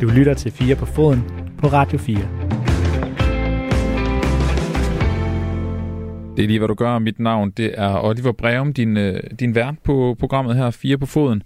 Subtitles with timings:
[0.00, 1.22] Du lytter til 4 på foden
[1.58, 2.16] på Radio 4.
[6.36, 6.98] Det er lige, hvad du gør.
[6.98, 11.06] Mit navn det er Oliver Breum, din, øh, din vært på programmet her, 4 på
[11.06, 11.42] foden.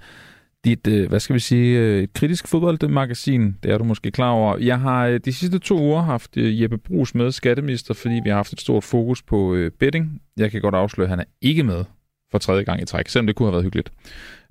[0.64, 4.30] Dit, øh, hvad skal vi sige, øh, et kritisk fodboldmagasin, det er du måske klar
[4.30, 4.56] over.
[4.58, 8.52] Jeg har de sidste to uger haft Jeppe Brugs med, skatteminister, fordi vi har haft
[8.52, 10.20] et stort fokus på betting.
[10.36, 11.84] Jeg kan godt afsløre, at han er ikke med
[12.30, 13.92] for tredje gang i træk, selvom det kunne have været hyggeligt.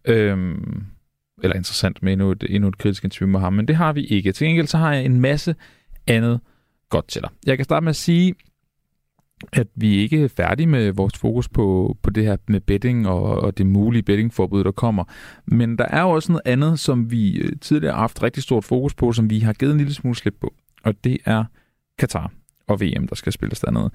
[0.06, 0.84] Øhm,
[1.44, 4.06] eller interessant med endnu et, endnu et kritisk interview med ham, men det har vi
[4.06, 4.32] ikke.
[4.32, 5.56] Til gengæld så har jeg en masse
[6.07, 6.39] andet
[6.89, 7.29] godt til dig.
[7.46, 8.36] Jeg kan starte med at sige,
[9.54, 13.24] at vi ikke er færdige med vores fokus på, på det her med betting og,
[13.24, 15.04] og det mulige bettingforbud, der kommer.
[15.46, 18.64] Men der er jo også noget andet, som vi øh, tidligere har haft rigtig stort
[18.64, 20.54] fokus på, som vi har givet en lille smule slip på.
[20.83, 21.44] Og det er
[22.00, 22.32] Katar
[22.68, 23.91] og VM, der skal spilles dernede.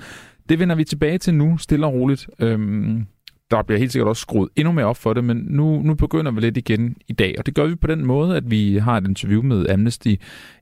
[0.48, 2.28] Det vender vi tilbage til nu, stille og roligt.
[2.38, 3.06] Øhm,
[3.50, 6.30] der bliver helt sikkert også skruet endnu mere op for det, men nu, nu begynder
[6.30, 7.34] vi lidt igen i dag.
[7.38, 10.14] Og det gør vi på den måde, at vi har et interview med Amnesty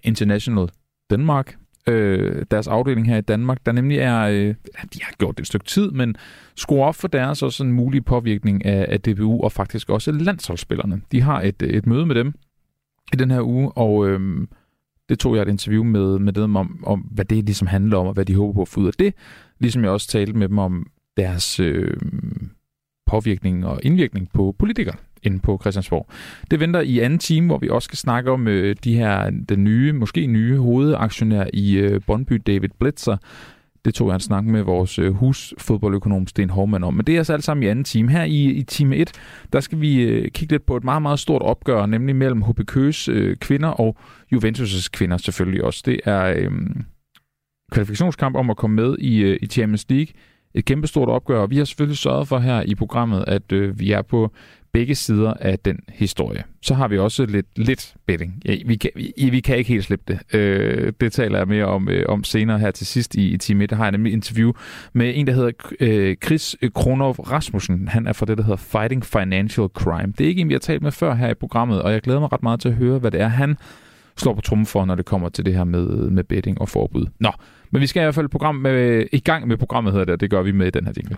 [0.03, 0.69] International
[1.11, 1.57] Danmark,
[1.89, 4.55] øh, deres afdeling her i Danmark, der nemlig er, øh,
[4.95, 6.17] de har gjort det et stykke tid, men
[6.57, 11.01] skruer op for deres også en mulig påvirkning af, af DBU og faktisk også landsholdsspillerne.
[11.13, 12.35] De har et, et møde med dem
[13.13, 14.47] i den her uge, og øh,
[15.09, 18.07] det tog jeg et interview med, med dem om, om, hvad det ligesom handler om,
[18.07, 19.15] og hvad de håber på at få ud af det.
[19.61, 21.97] Ligesom jeg også talte med dem om deres øh,
[23.07, 26.07] påvirkning og indvirkning på politikere inde på Christiansborg.
[26.51, 29.65] Det venter i anden time, hvor vi også skal snakke om øh, de her, den
[29.65, 33.17] nye, måske nye hovedaktionær i øh, Bondby, David Blitzer.
[33.85, 36.95] Det tog jeg en snak med vores øh, husfodboldøkonom Sten Hormann om.
[36.95, 38.11] Men det er altså alt sammen i anden time.
[38.11, 39.13] Her i, i time 1,
[39.53, 43.11] der skal vi øh, kigge lidt på et meget, meget stort opgør, nemlig mellem HBK's
[43.11, 43.97] øh, kvinder og
[44.35, 45.83] Juventus' kvinder selvfølgelig også.
[45.87, 46.51] Det er øh,
[47.73, 50.13] kvalifikationskamp om at komme med i, øh, i Champions League
[50.57, 53.93] et kæmpestort opgør, og vi har selvfølgelig sørget for her i programmet, at øh, vi
[53.93, 54.31] er på
[54.73, 56.45] begge sider af den historie.
[56.63, 58.43] Så har vi også lidt, lidt betting.
[58.45, 60.37] Ja, vi, kan, vi, vi kan ikke helt slippe det.
[60.39, 63.65] Øh, det taler jeg mere om, øh, om senere her til sidst i, i time
[63.65, 63.71] 1.
[63.71, 64.53] Der har jeg nemlig interview
[64.93, 67.89] med en, der hedder øh, Chris Kronov Rasmussen.
[67.89, 70.13] Han er fra det, der hedder Fighting Financial Crime.
[70.19, 72.21] Det er ikke en, vi har talt med før her i programmet, og jeg glæder
[72.21, 73.57] mig ret meget til at høre, hvad det er, han
[74.17, 77.07] slår på trummen for, når det kommer til det her med, med betting og forbud.
[77.21, 77.31] Nå,
[77.71, 80.21] men vi skal i hvert fald program med, i gang med programmet, hedder det, og
[80.21, 81.17] det gør vi med i den her jingle.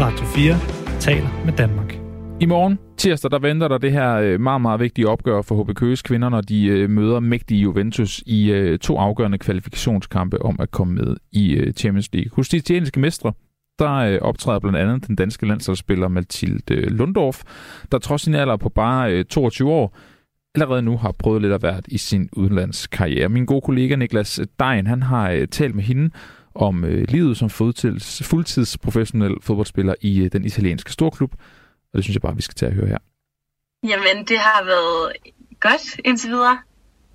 [0.00, 1.98] Radio 4 taler med Danmark.
[2.40, 6.02] I morgen, tirsdag, der venter der det her øh, meget, meget vigtige opgør for HBK's
[6.02, 10.94] kvinder, når de øh, møder mægtige Juventus i øh, to afgørende kvalifikationskampe om at komme
[10.94, 12.30] med i Champions League.
[12.36, 13.32] Hos de italienske mestre,
[13.78, 17.42] der optræder blandt andet den danske landsholdsspiller Mathilde Lundorf,
[17.92, 19.96] der trods sin alder på bare 22 år,
[20.54, 23.28] allerede nu har prøvet lidt at være i sin udenlandskarriere.
[23.28, 26.10] Min gode kollega Niklas Dein, han har øh, talt med hende
[26.54, 31.32] om øh, livet som fuldtids, fuldtidsprofessionel fodboldspiller i øh, den italienske storklub,
[31.92, 32.98] og det synes jeg bare, vi skal til at høre her.
[33.88, 35.12] Jamen, det har været
[35.60, 36.58] godt indtil videre.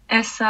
[0.09, 0.45] Altså,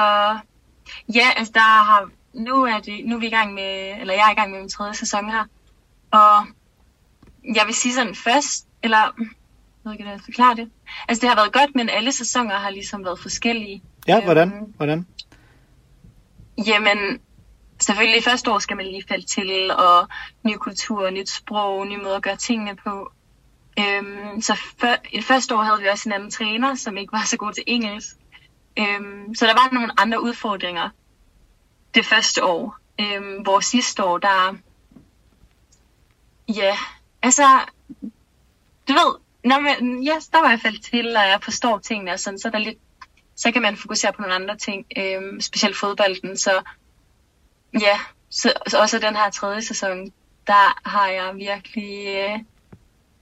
[1.16, 4.28] ja, altså der har, nu er, det, nu er vi i gang med, eller jeg
[4.28, 5.44] er i gang med min tredje sæson her,
[6.12, 6.48] og
[7.56, 9.16] jeg vil sige sådan først, eller
[9.90, 10.70] ved ikke, hvordan jeg forklare det.
[11.08, 13.84] Altså, det har været godt, men alle sæsoner har ligesom været forskellige.
[14.08, 14.54] Ja, hvordan?
[14.54, 15.08] Øhm, hvordan?
[16.66, 17.20] Jamen,
[17.80, 20.08] selvfølgelig første år skal man lige falde til, og
[20.44, 23.12] ny kultur, nyt sprog, nye måder at gøre tingene på.
[23.80, 27.24] Øhm, så for, i første år havde vi også en anden træner, som ikke var
[27.26, 28.16] så god til engelsk.
[28.80, 30.90] Øhm, så der var nogle andre udfordringer
[31.96, 32.78] det første år.
[33.02, 34.56] Øhm, hvor sidste år, der...
[36.56, 36.78] Ja,
[37.22, 37.44] altså...
[38.88, 42.20] Du ved, Nå, men ja, der var jeg faldet til, og jeg forstår tingene, og
[42.20, 42.78] sådan, så, er der lidt,
[43.36, 46.38] så kan man fokusere på nogle andre ting, øhm, specielt fodbolden.
[46.38, 46.62] Så
[47.74, 48.00] ja,
[48.30, 50.14] så, så også den her tredje sæson,
[50.48, 52.40] der har jeg virkelig øh,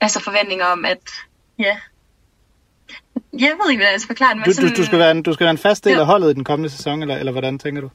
[0.02, 1.10] altså forventninger om, at
[1.60, 1.78] ja,
[3.34, 4.38] jeg ved ikke, hvordan jeg skal forklare det.
[4.38, 6.00] Men du, sådan, du, du, skal være en, du skal være en fast del jo.
[6.00, 7.90] af holdet i den kommende sæson, eller, eller hvordan tænker du?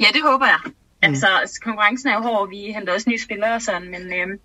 [0.00, 0.58] Ja, det håber jeg.
[0.64, 0.72] Mm.
[1.02, 4.40] Altså, konkurrencen er jo hård, vi henter også nye spillere og sådan, men øhm,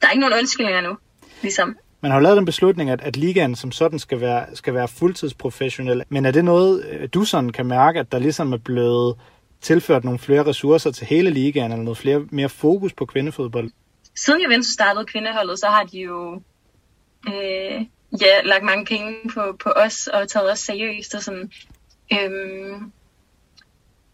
[0.00, 0.96] der er ikke nogen undskyldninger nu
[1.42, 1.76] ligesom.
[2.00, 6.04] Man har lavet den beslutning, at, at ligaen som sådan skal være, skal være fuldtidsprofessionel.
[6.08, 9.16] Men er det noget, øh, du sådan kan mærke, at der ligesom er blevet
[9.60, 13.70] tilført nogle flere ressourcer til hele ligaen, eller noget flere, mere fokus på kvindefodbold?
[14.14, 16.42] Siden Juventus startede kvindeholdet, så har de jo
[17.28, 17.86] øh,
[18.20, 21.14] ja, lagt mange penge på, på os og taget os seriøst.
[21.14, 21.50] Og sådan.
[22.12, 22.92] Øhm,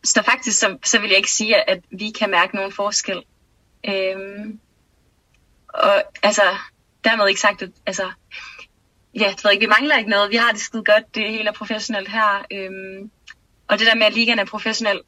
[0.05, 3.23] så faktisk så, så vil jeg ikke sige, at vi kan mærke nogen forskel.
[3.89, 4.61] Øhm,
[5.69, 6.43] og altså,
[7.09, 8.11] dermed ikke sagt, at altså,
[9.15, 10.31] ja, det ved ikke, vi mangler ikke noget.
[10.31, 12.47] Vi har det skide godt, det hele er professionelt her.
[12.53, 13.11] Øhm,
[13.69, 15.01] og det der med, at ligaen er professionel,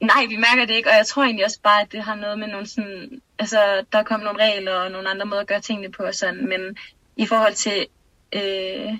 [0.00, 2.38] nej, vi mærker det ikke, og jeg tror egentlig også bare, at det har noget
[2.38, 5.60] med nogle sådan, altså, der er kommet nogle regler og nogle andre måder at gøre
[5.60, 6.76] tingene på og sådan, men
[7.16, 7.86] i forhold til,
[8.32, 8.98] øh,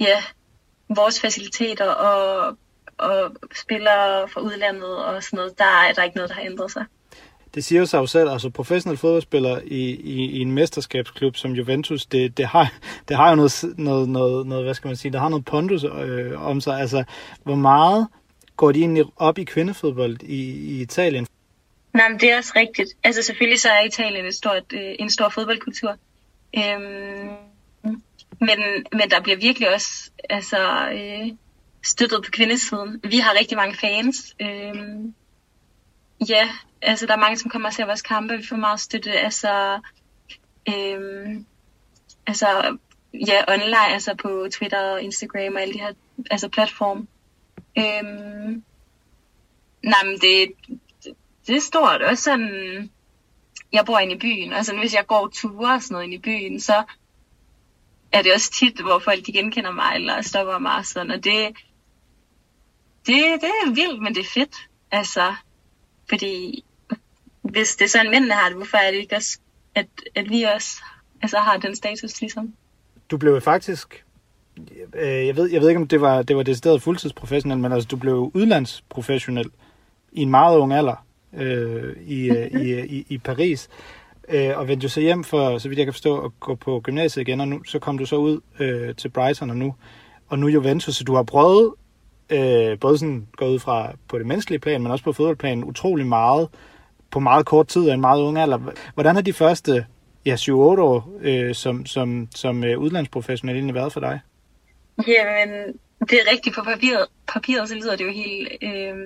[0.00, 0.22] ja,
[0.88, 2.56] vores faciliteter og,
[2.98, 6.70] og spillere fra udlandet og sådan noget, der er der ikke noget, der har ændret
[6.70, 6.84] sig.
[7.56, 12.06] Det siger sig jo selv, altså professionel fodboldspiller i, i, i en mesterskabsklub som Juventus,
[12.06, 12.72] det, det, har,
[13.08, 15.84] det har jo noget, noget, noget, noget, hvad skal man sige, der har noget pondus
[15.84, 16.80] øh, om sig.
[16.80, 17.04] Altså,
[17.42, 18.08] hvor meget
[18.56, 21.26] går de egentlig op i kvindefodbold i, i Italien?
[21.92, 22.88] Nej, men det er også rigtigt.
[23.04, 25.96] Altså selvfølgelig så er Italien et stort, øh, en stor fodboldkultur.
[26.56, 27.28] Øhm,
[28.40, 28.58] men,
[28.92, 31.32] men der bliver virkelig også altså, øh,
[31.84, 33.00] støttet på kvindesiden.
[33.04, 34.34] Vi har rigtig mange fans.
[34.40, 35.14] Øhm,
[36.28, 36.48] ja,
[36.82, 38.36] altså der er mange, som kommer og ser vores kampe.
[38.36, 39.12] Vi får meget støtte.
[39.12, 39.80] Altså,
[40.68, 41.46] øhm,
[42.26, 42.76] altså
[43.14, 45.92] ja, online, altså på Twitter og Instagram og alle de her
[46.30, 47.06] altså platforme.
[47.78, 48.64] Øhm,
[49.82, 50.52] nej, men det,
[51.46, 52.02] det er stort.
[52.02, 52.90] Også sådan,
[53.72, 56.16] jeg bor inde i byen, og sådan, hvis jeg går ture og sådan noget inde
[56.16, 56.84] i byen, så
[58.12, 61.24] er det også tit, hvor folk de genkender mig, eller stopper mig og sådan, og
[61.24, 61.48] det,
[63.06, 64.56] det, det er vildt, men det er fedt.
[64.90, 65.34] Altså,
[66.08, 66.64] fordi
[67.42, 69.38] hvis det er sådan, mændene har det, hvorfor er det ikke også,
[69.74, 70.82] at, at vi også
[71.22, 72.54] altså, har den status, ligesom?
[73.10, 74.04] Du blev faktisk,
[74.94, 77.88] øh, jeg ved, jeg ved ikke, om det var, det var decideret fuldtidsprofessionel, men altså,
[77.88, 79.50] du blev udlandsprofessionel
[80.12, 83.68] i en meget ung alder øh, i, øh, i, øh, i, i Paris.
[84.28, 86.80] Øh, og vendte du så hjem for, så vidt jeg kan forstå, at gå på
[86.80, 89.74] gymnasiet igen, og nu, så kom du så ud øh, til Brighton og nu,
[90.28, 91.74] og nu Juventus, så du har prøvet
[92.30, 96.06] øh, både sådan går ud fra på det menneskelige plan, men også på fodboldplanen, utrolig
[96.06, 96.48] meget
[97.10, 98.58] på meget kort tid og en meget ung alder.
[98.94, 99.86] Hvordan har de første
[100.26, 104.20] ja, 7-8 år øh, som, som, som øh, udlandsprofessionel egentlig været for dig?
[105.06, 106.54] Jamen, det er rigtigt.
[106.54, 108.96] På papiret, papiret så lyder det jo helt, øh,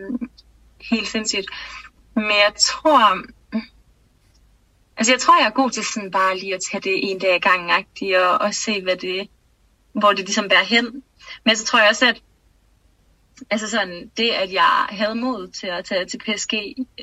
[0.91, 1.47] helt sindssygt.
[2.15, 3.23] Men jeg tror,
[4.97, 7.37] altså jeg tror, jeg er god til sådan bare lige at tage det en dag
[7.37, 7.71] i gang
[8.17, 9.29] og, og se, hvad det,
[9.93, 11.03] hvor det ligesom bærer hen.
[11.45, 12.23] Men så tror jeg også, at
[13.51, 16.55] altså sådan, det, at jeg havde mod til at tage til PSG,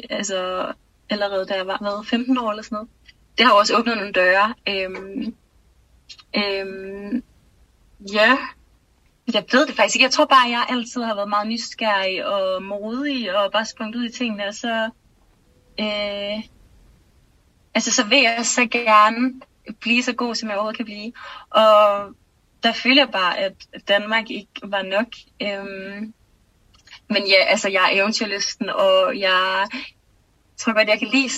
[0.10, 0.72] altså
[1.10, 2.90] allerede da jeg var hvad, 15 år eller sådan noget,
[3.38, 4.54] det har også åbnet nogle døre.
[4.70, 5.36] Øhm,
[6.36, 7.24] øhm,
[8.14, 8.38] ja,
[9.34, 10.04] jeg ved det faktisk ikke.
[10.04, 13.96] Jeg tror bare, at jeg altid har været meget nysgerrig og modig og bare sprunget
[13.96, 14.90] ud i tingene, og så,
[15.80, 16.44] øh,
[17.74, 19.42] altså, så vil jeg så gerne
[19.80, 21.14] blive så god, som jeg overhovedet kan blive.
[21.50, 22.12] Og
[22.64, 23.54] der føler jeg bare, at
[23.88, 25.08] Danmark ikke var nok.
[25.42, 26.14] Øhm,
[27.10, 29.68] men ja, altså jeg er eventyrlisten, og jeg
[30.58, 31.30] tror godt, jeg kan lide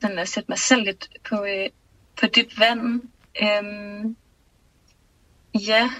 [0.00, 1.70] sådan at sætte mig selv lidt på, øh,
[2.20, 3.02] på dybt vand.
[3.42, 4.16] Øhm,
[5.54, 5.90] ja.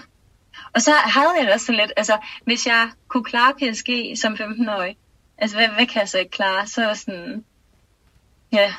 [0.73, 4.33] Og så havde jeg det også sådan lidt, altså hvis jeg kunne klare PSG som
[4.33, 4.97] 15-årig,
[5.37, 6.67] altså hvad, hvad kan jeg så ikke klare?
[6.67, 7.45] Så sådan,
[8.51, 8.73] ja,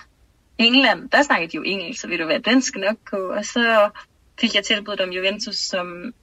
[0.58, 3.16] England, der snakkede de jo engelsk, så vil du være, dansk nok på.
[3.16, 3.90] Og så
[4.40, 6.14] fik jeg tilbudt om Juventus, som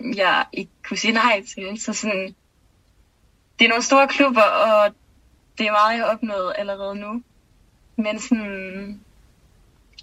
[0.00, 1.80] jeg ikke kunne sige nej til.
[1.80, 2.34] Så sådan,
[3.60, 4.94] det er nogle store klubber, og
[5.58, 7.22] det er meget, jeg har opnået allerede nu.
[7.96, 9.00] Men sådan,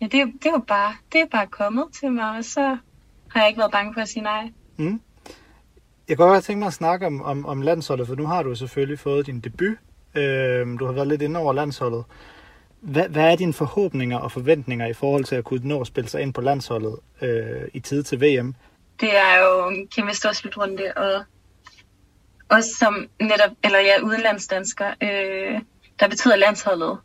[0.01, 2.77] ja, det, det, er jo bare, det er bare kommet til mig, og så
[3.29, 4.51] har jeg ikke været bange for at sige nej.
[4.77, 5.01] Mm.
[6.07, 8.55] Jeg kunne godt tænke mig at snakke om, om, om landsholdet, for nu har du
[8.55, 9.77] selvfølgelig fået din debut.
[10.15, 12.03] Øh, du har været lidt inde over landsholdet.
[12.79, 16.09] Hvad, hvad er dine forhåbninger og forventninger i forhold til at kunne nå at spille
[16.09, 18.55] sig ind på landsholdet øh, i tid til VM?
[19.01, 21.23] Det er jo en kæmpe stor slutrunde, og
[22.49, 25.61] også som netop, eller ja, udenlandsdansker, øh,
[25.99, 26.97] der betyder landsholdet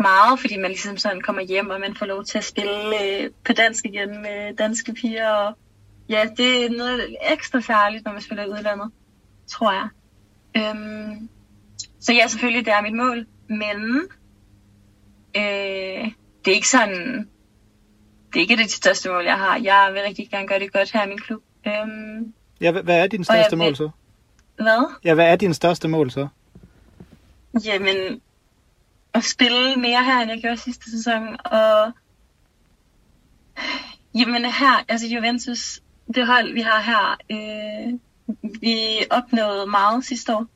[0.00, 3.30] meget, fordi man ligesom sådan kommer hjem, og man får lov til at spille øh,
[3.44, 5.30] på dansk igen med danske piger.
[5.30, 5.56] Og,
[6.08, 8.90] ja, det er noget ekstra særligt, når man spiller i udlandet,
[9.46, 9.88] tror jeg.
[10.56, 11.28] Øhm,
[12.00, 14.08] så ja, selvfølgelig, det er mit mål, men
[15.36, 16.10] øh,
[16.44, 17.28] det er ikke sådan,
[18.32, 19.56] det er ikke det største mål, jeg har.
[19.58, 21.42] Jeg vil rigtig gerne gøre det godt her i min klub.
[21.66, 23.90] Øhm, ja, hvad er din største mål så?
[24.60, 24.94] Hvad?
[25.04, 26.28] Ja, hvad er din største mål så?
[27.64, 28.20] Jamen,
[29.14, 31.36] at spille mere her, end jeg gjorde sidste sæson.
[31.44, 31.92] Og
[34.14, 35.80] jamen her, altså Juventus,
[36.14, 37.98] det hold, vi har her, øh,
[38.60, 38.76] vi
[39.10, 40.46] opnåede meget sidste år.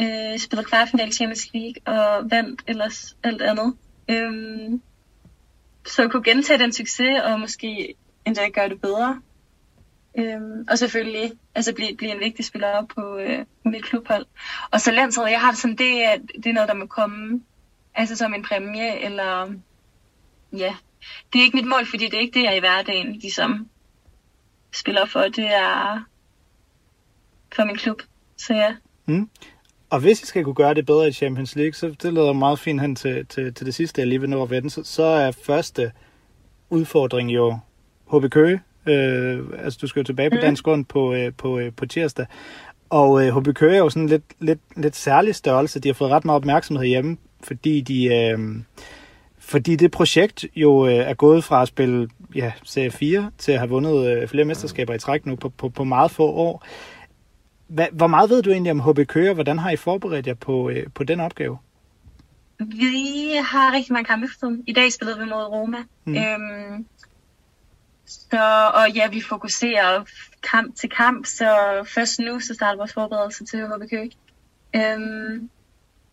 [0.00, 3.74] Øh, spillede kvartfinal i Champions League og vandt ellers alt andet.
[4.08, 4.70] Øh,
[5.86, 7.94] så kunne gentage den succes og måske
[8.26, 9.20] endda gøre det bedre.
[10.18, 14.26] Øhm, og selvfølgelig altså blive, blive en vigtig spiller på øh, mit klubhold.
[14.70, 17.40] Og så landsholdet, jeg har det sådan, det, er, det er noget, der må komme
[17.94, 19.52] altså som en præmie, eller
[20.52, 20.74] ja,
[21.32, 23.68] det er ikke mit mål, fordi det er ikke det, jeg i hverdagen ligesom
[24.72, 25.20] spiller for.
[25.20, 26.04] Det er
[27.54, 28.02] for min klub,
[28.36, 28.74] så ja.
[29.06, 29.30] Mm.
[29.90, 32.58] Og hvis I skal kunne gøre det bedre i Champions League, så det leder meget
[32.58, 35.02] fint hen til, til, til det sidste, jeg lige vil nå at vende, så, så
[35.02, 35.92] er første
[36.70, 37.58] udfordring jo
[38.12, 40.40] HB Køge Øh, altså, du skal jo tilbage på mm.
[40.40, 42.26] dansk grund på, øh, på, øh, på tirsdag.
[42.90, 45.80] Og øh, HB Køge er jo sådan lidt, lidt, lidt særlig størrelse.
[45.80, 48.04] De har fået ret meget opmærksomhed hjemme, fordi de...
[48.04, 48.38] Øh,
[49.38, 53.58] fordi det projekt jo øh, er gået fra at spille ja, Serie 4 til at
[53.58, 56.66] have vundet øh, flere mesterskaber i træk nu på, på, på meget få år.
[57.68, 60.70] Hva, hvor meget ved du egentlig om HB Køge, hvordan har I forberedt jer på,
[60.70, 61.58] øh, på den opgave?
[62.58, 65.78] Vi har rigtig mange kampe for I dag spillede vi mod Roma.
[66.04, 66.14] Mm.
[66.14, 66.86] Øhm,
[68.12, 70.04] så, og ja, vi fokuserer
[70.42, 74.12] kamp til kamp, så først nu så starter vores forberedelse til HB Køge.
[74.76, 75.50] Øhm,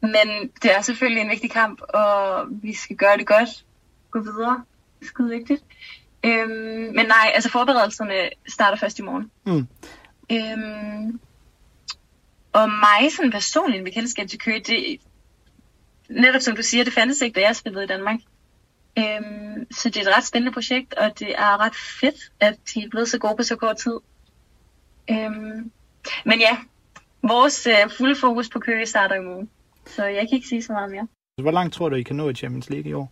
[0.01, 3.65] men det er selvfølgelig en vigtig kamp, og vi skal gøre det godt.
[4.11, 4.63] Gå videre.
[5.01, 5.63] Er skide vigtigt.
[6.23, 9.31] Øhm, men nej, altså forberedelserne starter først i morgen.
[9.45, 9.67] Mm.
[10.31, 11.19] Øhm,
[12.53, 15.01] og mig sådan personligt med kendskab til Køge, det,
[16.09, 18.19] netop som du siger, det fandtes ikke, da jeg spillede i Danmark.
[18.99, 22.83] Øhm, så det er et ret spændende projekt, og det er ret fedt, at de
[22.83, 23.97] er blevet så gode på så kort tid.
[25.11, 25.71] Øhm,
[26.25, 26.57] men ja,
[27.21, 29.49] vores øh, fulde fokus på Køge starter i morgen,
[29.85, 31.07] så jeg kan ikke sige så meget mere.
[31.41, 33.11] Hvor langt tror du, I kan nå i Champions League i år?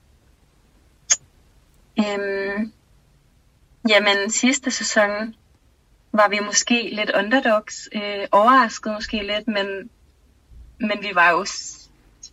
[1.99, 2.73] Øhm,
[3.89, 5.35] jamen, sidste sæson
[6.11, 7.89] var vi måske lidt underdogs.
[7.95, 9.89] Øh, overrasket måske lidt, men,
[10.79, 11.45] men vi var jo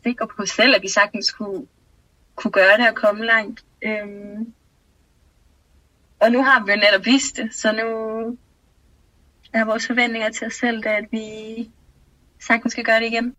[0.04, 1.66] sikre på selv, at vi sagtens kunne,
[2.34, 3.64] kunne gøre det og komme langt.
[3.82, 4.52] Øhm,
[6.20, 7.88] og nu har vi jo netop vist det, så nu
[9.52, 11.26] er vores forventninger til os selv, at vi
[12.40, 13.34] sagtens skal gøre det igen.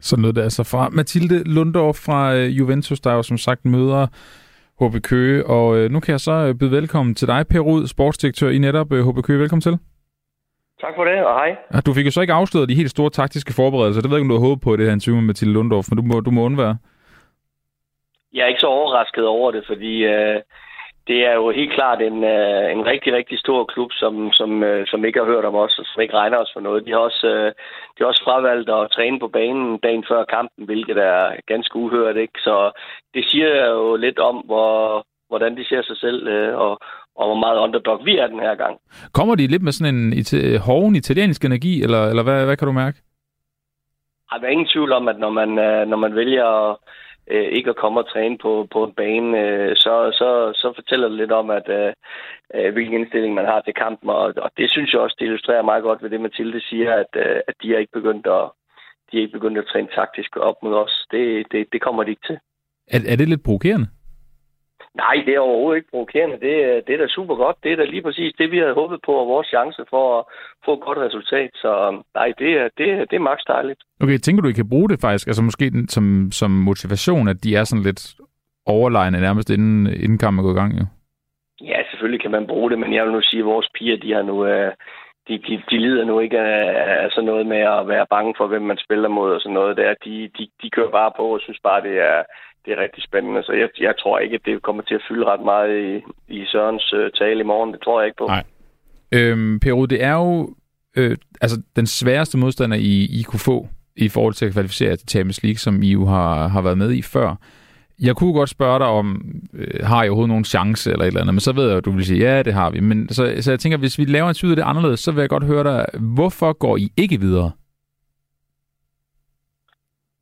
[0.00, 4.06] Så noget det altså fra Mathilde Lundorf fra øh, Juventus, der jo som sagt møder
[4.80, 5.46] HB Køge.
[5.46, 8.58] Og øh, nu kan jeg så øh, byde velkommen til dig, Per Rud, sportsdirektør i
[8.58, 9.38] netop HB Køge.
[9.38, 9.78] Velkommen til.
[10.80, 11.80] Tak for det, og hej.
[11.86, 14.00] Du fik jo så ikke afsløret de helt store taktiske forberedelser.
[14.02, 15.86] Det ved jeg ikke, om du har håbet på det her interview med Mathilde Lundorf,
[15.90, 16.76] men du må, du må undvære.
[18.32, 20.40] Jeg er ikke så overrasket over det, fordi øh,
[21.06, 24.86] det er jo helt klart en, øh, en rigtig, rigtig stor klub, som, som, øh,
[24.86, 26.86] som ikke har hørt om os, og som ikke regner os for noget.
[26.86, 27.46] De har også, øh,
[27.94, 32.16] de har også fravalgt at træne på banen dagen før kampen, hvilket er ganske uhørt.
[32.16, 32.38] Ikke?
[32.38, 32.72] Så
[33.14, 36.78] det siger jo lidt om, hvor, hvordan de ser sig selv, øh, og,
[37.16, 38.78] og hvor meget underdog vi er den her gang.
[39.12, 42.66] Kommer de lidt med sådan en it- hoven italiensk energi, eller, eller hvad, hvad kan
[42.66, 42.98] du mærke?
[44.40, 46.76] Der er ingen tvivl om, at når man, øh, når man vælger at
[47.30, 51.08] øh, ikke at komme og træne på, på en bane, øh, så, så, så fortæller
[51.08, 51.92] det lidt om, at øh,
[52.54, 54.10] øh, hvilken indstilling man har til kampen.
[54.10, 57.12] Og, og det synes jeg også, det illustrerer meget godt ved det, Mathilde siger, at,
[57.16, 58.50] øh, at de er ikke begyndt at
[59.12, 61.06] de er ikke begyndt at træne taktisk op mod os.
[61.10, 62.38] Det, det, det kommer de ikke til.
[62.94, 63.86] Er, er det lidt provokerende?
[64.94, 66.34] Nej, det er overhovedet ikke provokerende.
[66.34, 67.56] Det, det er da super godt.
[67.62, 70.24] Det er da lige præcis det, vi havde håbet på, og vores chance for at
[70.64, 71.50] få et godt resultat.
[71.54, 73.80] Så nej, det er, det, det er maks dejligt.
[74.02, 77.56] Okay, tænker du, I kan bruge det faktisk, altså måske som, som motivation, at de
[77.56, 78.14] er sådan lidt
[78.66, 80.84] overlegne nærmest inden, inden kampen går i gang, jo?
[81.60, 84.12] Ja, selvfølgelig kan man bruge det, men jeg vil nu sige, at vores piger, de
[84.12, 84.46] har nu...
[84.46, 84.72] Øh,
[85.28, 88.46] de, de, de lider nu ikke af, af sådan noget med at være bange for,
[88.46, 89.94] hvem man spiller mod og sådan noget der.
[90.04, 92.22] De, de, de kører bare på og synes bare, det er,
[92.64, 93.42] det er rigtig spændende.
[93.42, 96.44] Så jeg, jeg tror ikke, at det kommer til at fylde ret meget i, i
[96.46, 97.72] Sørens øh, tale i morgen.
[97.72, 98.26] Det tror jeg ikke på.
[98.26, 98.44] Nej.
[99.12, 100.54] Øhm, Peru, det er jo
[100.96, 105.08] øh, altså den sværeste modstander, I, I kunne få i forhold til at kvalificere til
[105.08, 107.36] Champions League, som I jo har, har været med i før.
[108.00, 109.22] Jeg kunne godt spørge dig om,
[109.54, 111.84] øh, har I overhovedet nogen chance eller et eller andet, men så ved jeg, at
[111.84, 112.80] du vil sige, ja, det har vi.
[112.80, 115.20] Men så, så jeg tænker, hvis vi laver en syd af det anderledes, så vil
[115.20, 117.50] jeg godt høre dig, hvorfor går I ikke videre?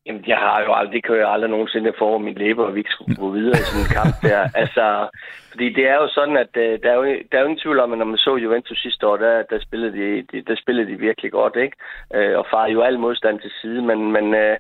[0.07, 2.81] Jamen, jeg har jo aldrig, det kan jeg aldrig nogensinde få min læber, og vi
[2.81, 4.41] ikke skulle gå videre i sådan en kamp der.
[4.63, 5.09] Altså,
[5.51, 7.81] fordi det er jo sådan, at uh, der, er jo, der er jo ingen tvivl
[7.81, 9.93] om, at når man så Juventus sidste år, der, der, spillede,
[10.33, 11.77] de, der spillede de virkelig godt, ikke?
[12.17, 14.57] Uh, og far jo al modstand til side, men, men uh,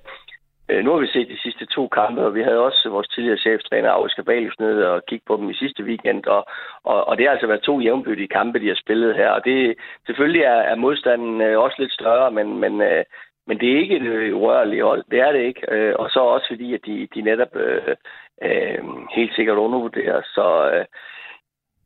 [0.85, 3.91] nu har vi set de sidste to kampe, og vi havde også vores tidligere cheftræner,
[3.91, 6.47] Aarhus Kabalius, nede og kigge på dem i sidste weekend, og,
[6.85, 9.75] og, og det har altså været to jævnbyrdige kampe, de har spillet her, og det
[10.07, 12.83] selvfølgelig er, er modstanden også lidt større, men, men
[13.47, 15.05] men det er ikke et øh, urørligt hold.
[15.11, 15.63] Det er det ikke.
[15.75, 17.97] Øh, og så også fordi, at de, de netop øh,
[18.43, 20.23] øh, helt sikkert undervurderer.
[20.35, 20.85] Så, øh,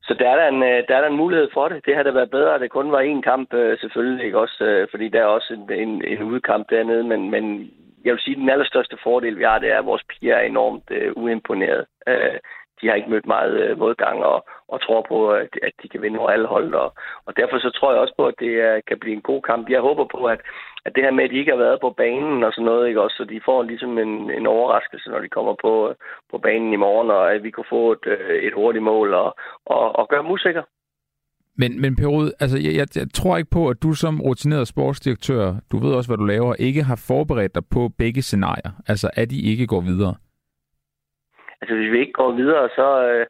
[0.02, 1.86] så der er, der, en, øh, der er der en mulighed for det.
[1.86, 4.24] Det havde da været bedre, at det kun var én kamp øh, selvfølgelig.
[4.24, 4.38] Ikke?
[4.38, 7.04] Også, øh, fordi der er også en, en, en udkamp dernede.
[7.04, 7.70] Men, men
[8.04, 10.42] jeg vil sige, at den allerstørste fordel, vi har, det er, at vores piger er
[10.42, 11.86] enormt øh, uimponeret.
[12.08, 12.38] Øh,
[12.84, 14.38] de har ikke mødt meget øh, modgang og,
[14.68, 16.74] og tror på, at, at de kan vinde over alle hold.
[16.74, 16.88] Og,
[17.26, 19.70] og derfor så tror jeg også på, at det kan blive en god kamp.
[19.70, 20.40] Jeg håber på, at,
[20.86, 23.02] at det her med, at de ikke har været på banen og sådan noget, ikke
[23.02, 25.94] også, så de får ligesom en, en overraskelse, når de kommer på,
[26.30, 29.36] på banen i morgen, og at vi kunne få et, øh, et hurtigt mål og,
[29.66, 30.64] og, og gøre dem usikre.
[31.56, 35.54] Men, men Perud, altså, jeg, jeg, jeg tror ikke på, at du som rutineret sportsdirektør,
[35.72, 38.72] du ved også, hvad du laver, ikke har forberedt dig på begge scenarier.
[38.86, 40.14] Altså, at de ikke går videre.
[41.64, 43.26] Altså, hvis vi ikke går videre, så, øh,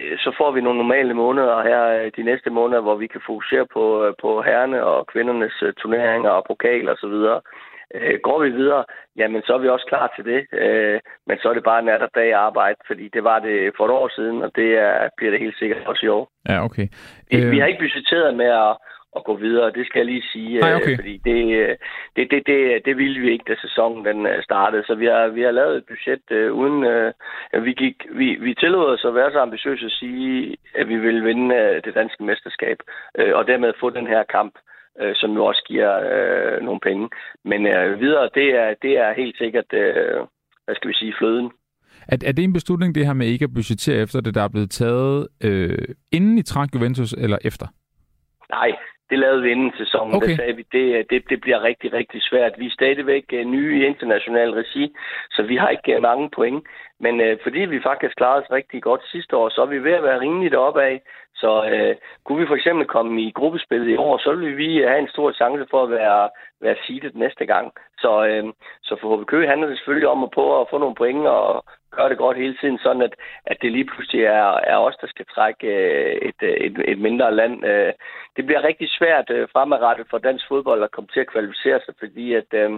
[0.00, 3.66] øh, så får vi nogle normale måneder her de næste måneder, hvor vi kan fokusere
[3.74, 7.40] på, på herrene og kvindernes turneringer og pokal og så videre.
[8.22, 8.84] Går vi videre,
[9.16, 10.40] jamen så er vi også klar til det.
[11.26, 13.90] Men så er det bare nat og dag arbejde, fordi det var det for et
[13.90, 16.24] år siden, og det er, bliver det helt sikkert også i år.
[16.48, 16.86] Ja, okay.
[17.30, 18.72] Vi, vi har ikke budgetteret med at,
[19.16, 19.72] at gå videre.
[19.72, 20.96] Det skal jeg lige sige, Nej, okay.
[20.96, 21.36] fordi det,
[22.16, 24.84] det, det, det, det ville vi ikke, da sæsonen den startede.
[24.86, 26.78] Så vi har, vi har lavet et budget uh, uden...
[26.92, 30.96] Uh, vi, gik, vi, vi tillod os at være så ambitiøse at sige, at vi
[30.96, 32.78] vil vinde uh, det danske mesterskab,
[33.18, 34.54] uh, og dermed få den her kamp
[35.14, 37.08] som jo også giver uh, nogle penge.
[37.44, 40.26] Men uh, videre, det er, det er helt sikkert, uh,
[40.64, 41.50] hvad skal vi sige, fløden.
[42.08, 44.48] Er, er det en beslutning, det her med ikke at budgettere efter det, der er
[44.48, 45.78] blevet taget, øh,
[46.12, 47.66] inden I trak Juventus, eller efter?
[48.50, 48.70] Nej,
[49.10, 50.14] det lavede vi inden sæsonen.
[50.14, 50.28] Okay.
[50.28, 52.52] Der sagde vi, det, det, det bliver rigtig, rigtig svært.
[52.58, 54.94] Vi er stadigvæk uh, nye i international regi,
[55.30, 56.66] så vi har ikke uh, mange point.
[57.00, 59.92] Men øh, fordi vi faktisk klarede os rigtig godt sidste år, så er vi ved
[59.92, 60.98] at være rimeligt opad.
[61.34, 64.98] Så øh, kunne vi for eksempel komme i gruppespillet i år, så ville vi have
[64.98, 67.72] en stor chance for at være, være seedet næste gang.
[67.98, 68.44] Så, øh,
[68.82, 71.64] så for HBK handler det selvfølgelig om at på at få nogle point og
[71.96, 73.14] gøre det godt hele tiden, sådan at,
[73.46, 76.98] at det lige pludselig er, er os, der skal trække øh, et, øh, et, et
[76.98, 77.66] mindre land.
[77.66, 77.92] Øh,
[78.36, 82.34] det bliver rigtig svært fremadrettet for dansk fodbold at komme til at kvalificere sig, fordi
[82.34, 82.70] at øh,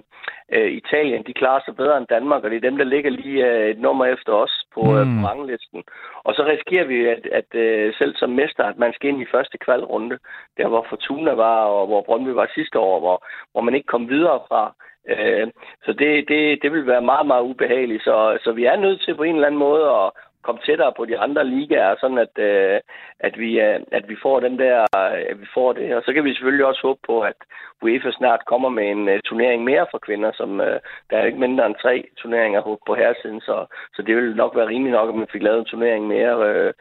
[0.80, 3.78] Italien, de klarer sig bedre end Danmark, og det er dem, der ligger lige et
[3.78, 5.20] nummer efter os på, mm.
[5.20, 5.84] på ranglisten.
[6.24, 7.50] Og så risikerer vi, at, at
[7.98, 10.18] selv som mester, at man skal ind i første kvalrunde,
[10.56, 14.08] der hvor Fortuna var, og hvor Brøndby var sidste år, hvor, hvor man ikke kom
[14.08, 14.74] videre fra.
[15.08, 15.46] Øh,
[15.84, 18.02] så det, det, det vil være meget, meget ubehageligt.
[18.04, 20.10] Så, så vi er nødt til på en eller anden måde at,
[20.46, 22.80] komme tættere på de andre ligaer, sådan at, øh,
[23.20, 25.96] at, vi, øh, at vi får den der, øh, at vi får det.
[25.96, 27.38] Og så kan vi selvfølgelig også håbe på, at
[27.82, 30.78] UEFA snart kommer med en øh, turnering mere for kvinder, som øh,
[31.10, 34.68] der er ikke mindre end tre turneringer på herresiden, så, så det ville nok være
[34.68, 36.72] rimeligt nok, at man fik lavet en turnering mere, øh,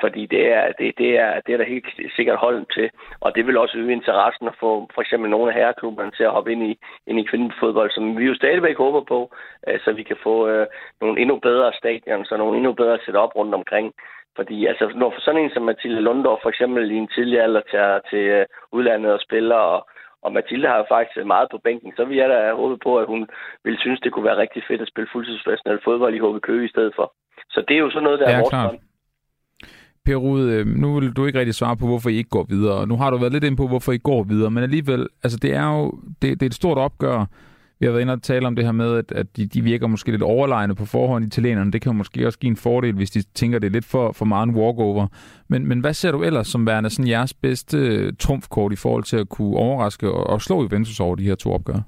[0.00, 1.86] fordi det er, det, det, er, det er der helt
[2.16, 2.90] sikkert holden til.
[3.20, 6.30] Og det vil også øge interessen at få for eksempel nogle af herreklubberne til at
[6.36, 9.34] hoppe ind i, ind i kvindefodbold, som vi jo stadigvæk håber på,
[9.66, 10.66] øh, så vi kan få øh,
[11.00, 13.86] nogle endnu bedre stadion, så nogle endnu bedre sætte op rundt omkring.
[14.36, 17.98] Fordi altså, når sådan en som Mathilde Lundorf for eksempel i en tidlig alder tager
[18.10, 18.46] til øh,
[18.76, 19.80] udlandet og spiller, og,
[20.24, 23.06] og Mathilde har jo faktisk meget på bænken, så vil jeg da håbe på, at
[23.12, 23.20] hun
[23.64, 26.74] ville synes, det kunne være rigtig fedt at spille fuldtidsprofessionel fodbold i HB Køge i
[26.74, 27.06] stedet for.
[27.54, 28.78] Så det er jo sådan noget, der ja, er vores drøm.
[30.06, 32.86] Per Rud, øh, nu vil du ikke rigtig svare på, hvorfor I ikke går videre.
[32.86, 35.50] Nu har du været lidt ind på, hvorfor I går videre, men alligevel, altså det
[35.62, 35.82] er jo
[36.22, 37.18] det, det er et stort opgør
[37.82, 39.86] vi har været inde og tale om det her med, at, at de, de virker
[39.86, 41.72] måske lidt overlegne på forhånd, italienerne.
[41.72, 44.12] Det kan jo måske også give en fordel, hvis de tænker, det er lidt for,
[44.12, 45.06] for meget en walkover.
[45.48, 49.04] Men, men hvad ser du ellers som værende sådan jeres bedste øh, trumfkort i forhold
[49.04, 51.80] til at kunne overraske og, og slå Juventus over de her to opgør?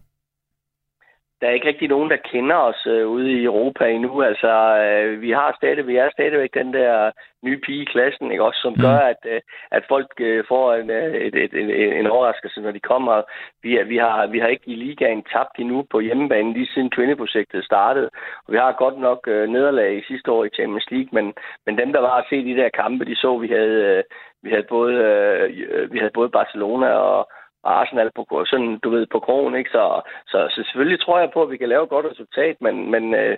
[1.45, 4.23] Der er ikke rigtig nogen, der kender os øh, ude i Europa endnu.
[4.23, 4.53] Altså,
[4.85, 7.11] øh, vi har stadig, vi er stadigvæk den der
[7.43, 8.45] nye pige i klassen, ikke?
[8.45, 8.83] Også, som mm.
[8.83, 12.71] gør, at, øh, at folk øh, får en, øh, et, et, et, en overraskelse, når
[12.71, 13.23] de kommer.
[13.63, 16.91] Vi, er, vi, har, vi har ikke i ligaen tabt endnu på hjemmebane, lige siden
[16.91, 18.11] kvindeprojektet startede.
[18.47, 21.35] Og vi har godt nok øh, nederlag i sidste år i Champions League, men,
[21.67, 24.03] men dem, der var at se de der kampe, de så, vi havde, øh,
[24.43, 27.29] vi havde både, øh, vi havde både Barcelona og
[27.65, 29.71] Arsenal på, sådan, du ved, på krogen, ikke?
[29.71, 32.91] Så, så, så selvfølgelig tror jeg på, at vi kan lave et godt resultat, men,
[32.91, 33.37] men øh,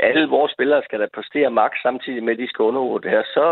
[0.00, 3.22] alle vores spillere skal da præstere max samtidig med, at de skal underordne det her.
[3.36, 3.46] Så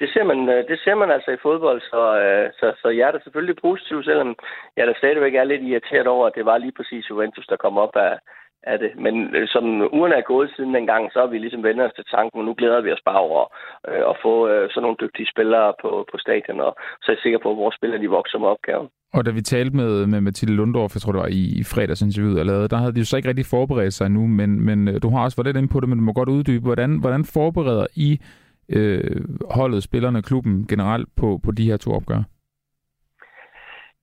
[0.00, 3.08] det ser man, øh, det ser man altså i fodbold, så, øh, så, så jeg
[3.08, 4.36] er da selvfølgelig positiv, selvom
[4.76, 7.78] jeg da stadigvæk er lidt irriteret over, at det var lige præcis Juventus, der kom
[7.78, 8.18] op af,
[8.62, 8.90] af det.
[9.04, 9.64] Men øh, som
[9.96, 12.54] ugerne er gået siden dengang, så har vi ligesom vendt os til tanken, og nu
[12.60, 13.42] glæder vi os bare over
[13.88, 17.22] øh, at få øh, sådan nogle dygtige spillere på, på stadion, og så er jeg
[17.22, 18.88] sikker på, at vores spillere de vokser med opgaven.
[19.16, 22.36] Og da vi talte med, med Mathilde Lundorf, jeg tror det var i, i fredagsinterviewet,
[22.38, 25.02] jeg lavede, der havde de jo så ikke rigtig forberedt sig nu, men, men øh,
[25.02, 27.24] du har også været lidt inde på det, men du må godt uddybe, hvordan, hvordan
[27.24, 28.20] forbereder I
[28.68, 32.22] øh, holdet, spillerne, klubben generelt på, på de her to opgør?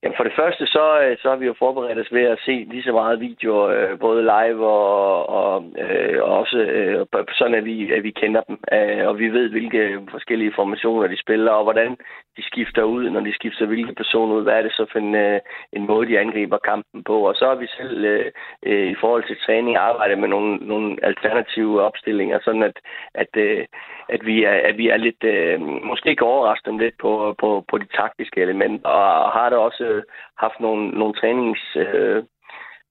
[0.04, 2.66] Jamen for det første, så, øh, så har vi jo forberedt os ved at se
[2.70, 7.92] lige så meget video, øh, både live og, og øh, også øh, sådan, at vi,
[7.92, 8.58] at vi kender dem.
[8.72, 11.96] Øh, og vi ved, hvilke forskellige formationer de spiller, og hvordan
[12.36, 14.42] de skifter ud, når de skifter hvilke personer ud.
[14.42, 15.40] Hvad er det så for en, øh,
[15.72, 17.16] en måde, de angriber kampen på?
[17.28, 18.30] Og så har vi selv øh,
[18.62, 22.76] øh, i forhold til træning arbejdet med nogle, nogle alternative opstillinger, sådan at,
[23.14, 23.64] at, øh,
[24.08, 27.64] at, vi, er, at vi er lidt, øh, måske kan overraske dem lidt på, på,
[27.68, 29.93] på de taktiske elementer, og har det også
[30.38, 31.62] haft nogle, nogle trænings...
[31.76, 32.22] Øh,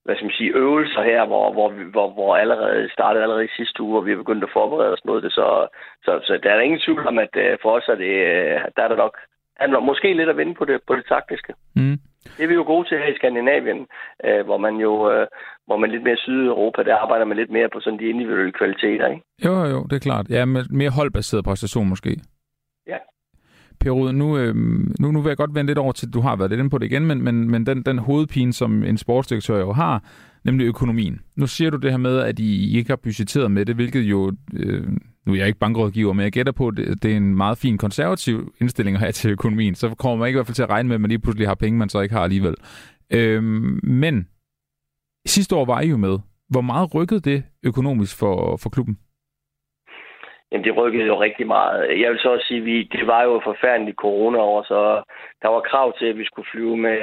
[0.04, 3.82] hvad skal man sige, øvelser her, hvor, hvor, hvor, hvor allerede startede allerede i sidste
[3.82, 5.32] uge, og vi har begyndt at forberede os mod det.
[5.32, 5.46] Så,
[6.04, 8.82] så, så der er ingen tvivl om, at uh, for os er det, uh, der
[8.82, 9.14] er der nok
[9.56, 11.52] er der måske lidt at vinde på det, på det taktiske.
[11.76, 11.98] Mm.
[12.36, 13.86] Det er vi jo gode til her i Skandinavien,
[14.26, 15.26] uh, hvor man jo, uh,
[15.66, 19.06] hvor man lidt mere Sydeuropa, der arbejder man lidt mere på sådan de individuelle kvaliteter,
[19.08, 19.22] ikke?
[19.44, 20.26] Jo, jo, det er klart.
[20.30, 22.10] Ja, med mere holdbaseret præstation måske.
[23.84, 24.54] Per Rud, nu, øh,
[25.00, 26.78] nu, nu vil jeg godt vende lidt over til, du har været lidt inde på
[26.78, 30.04] det igen, men, men, men den, den hovedpine, som en sportsdirektør jo har,
[30.44, 31.20] nemlig økonomien.
[31.36, 34.32] Nu siger du det her med, at I ikke har budgetteret med det, hvilket jo,
[34.52, 34.88] øh,
[35.26, 37.58] nu er jeg ikke bankrådgiver, men jeg gætter på, at det, det er en meget
[37.58, 39.74] fin konservativ indstilling at have til økonomien.
[39.74, 41.48] Så kommer man ikke i hvert fald til at regne med, at man lige pludselig
[41.48, 42.54] har penge, man så ikke har alligevel.
[43.12, 43.42] Øh,
[43.82, 44.26] men
[45.26, 46.18] sidste år var I jo med.
[46.48, 48.98] Hvor meget rykkede det økonomisk for, for klubben?
[50.54, 52.00] Jamen, det rykkede jo rigtig meget.
[52.00, 55.02] Jeg vil så også sige, at vi, det var jo forfærdeligt corona-år, så
[55.42, 56.98] der var krav til, at vi skulle flyve med,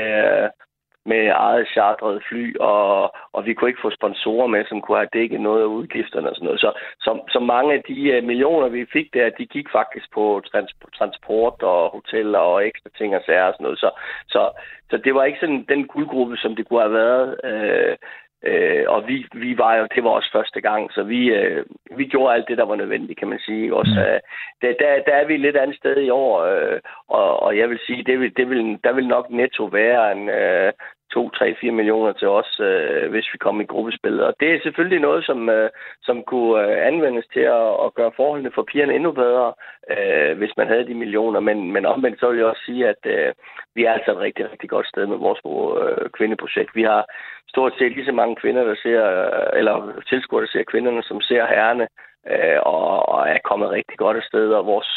[1.06, 5.14] med eget chartret fly, og, og vi kunne ikke få sponsorer med, som kunne have
[5.14, 6.60] dækket noget af udgifterne og sådan noget.
[6.60, 10.42] Så, så, så mange af de øh, millioner, vi fik der, de gik faktisk på
[10.52, 13.80] trans, transport og hoteller og ekstra ting og sager og sådan noget.
[13.80, 13.90] Så,
[14.28, 14.42] så,
[14.90, 17.28] så det var ikke sådan den guldgruppe, som det kunne have været.
[17.44, 17.96] Øh,
[18.44, 21.66] Øh, og vi, vi var jo, det var også første gang, så vi, øh,
[21.98, 23.76] vi gjorde alt det, der var nødvendigt, kan man sige.
[23.76, 24.00] Også, mm.
[24.00, 24.20] øh,
[24.62, 27.70] der, der, der er vi et lidt andet sted i år, øh, og, og jeg
[27.70, 30.74] vil sige, det vil, det vil, der vil nok netto være en øh,
[31.14, 34.22] 2, 3, 4 millioner til os, øh, hvis vi kommer i gruppespil.
[34.22, 35.70] Og det er selvfølgelig noget, som, øh,
[36.02, 39.54] som kunne øh, anvendes til at, at gøre forholdene for pigerne endnu bedre,
[39.94, 41.40] øh, hvis man havde de millioner.
[41.40, 43.34] Men, men omvendt så vil jeg også sige, at øh,
[43.76, 46.76] vi er altså et rigtig, rigtig godt sted med vores øh, kvindeprojekt.
[46.76, 47.06] Vi har
[47.48, 49.76] stort set lige så mange kvinder, der ser, øh, eller
[50.10, 51.88] tilskuere, der ser kvinderne, som ser herrene,
[52.32, 54.48] øh, og, og er kommet rigtig godt af sted.
[54.54, 54.92] Og vores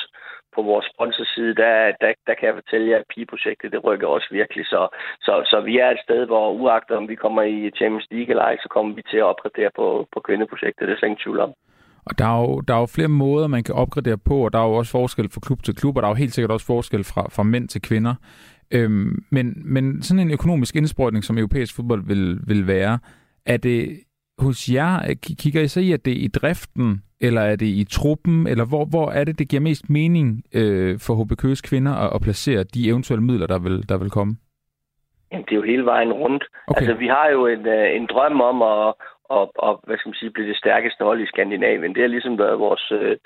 [0.57, 4.29] på vores sponsorside, der, der, der kan jeg fortælle jer, at pigeprojektet det rykker også
[4.31, 4.65] virkelig.
[4.67, 4.81] Så,
[5.27, 8.45] så, så vi er et sted, hvor uagtet om vi kommer i Champions League eller
[8.51, 10.87] ej, så kommer vi til at opgradere på, på kvindeprojektet.
[10.87, 11.53] Det er slet ingen tvivl om.
[12.09, 14.59] Og der er, jo, der er jo flere måder, man kan opgradere på, og der
[14.59, 16.67] er jo også forskel fra klub til klub, og der er jo helt sikkert også
[16.67, 18.15] forskel fra, fra mænd til kvinder.
[18.71, 22.99] Øhm, men, men sådan en økonomisk indsprøjtning, som europæisk fodbold vil, vil være,
[23.47, 24.01] er det
[24.39, 27.85] hos jer, kigger I så i, at det er i driften, eller er det i
[27.91, 32.11] truppen, eller hvor, hvor er det, det giver mest mening øh, for HBK's kvinder at,
[32.15, 34.37] at placere de eventuelle midler, der vil, der vil komme?
[35.33, 36.45] Jamen, det er jo hele vejen rundt.
[36.67, 36.81] Okay.
[36.81, 38.95] Altså, vi har jo en, øh, en drøm om at,
[39.25, 41.95] og, og hvad skal man sige, blive det stærkeste hold i Skandinavien.
[41.95, 43.17] Det har ligesom været vores øh,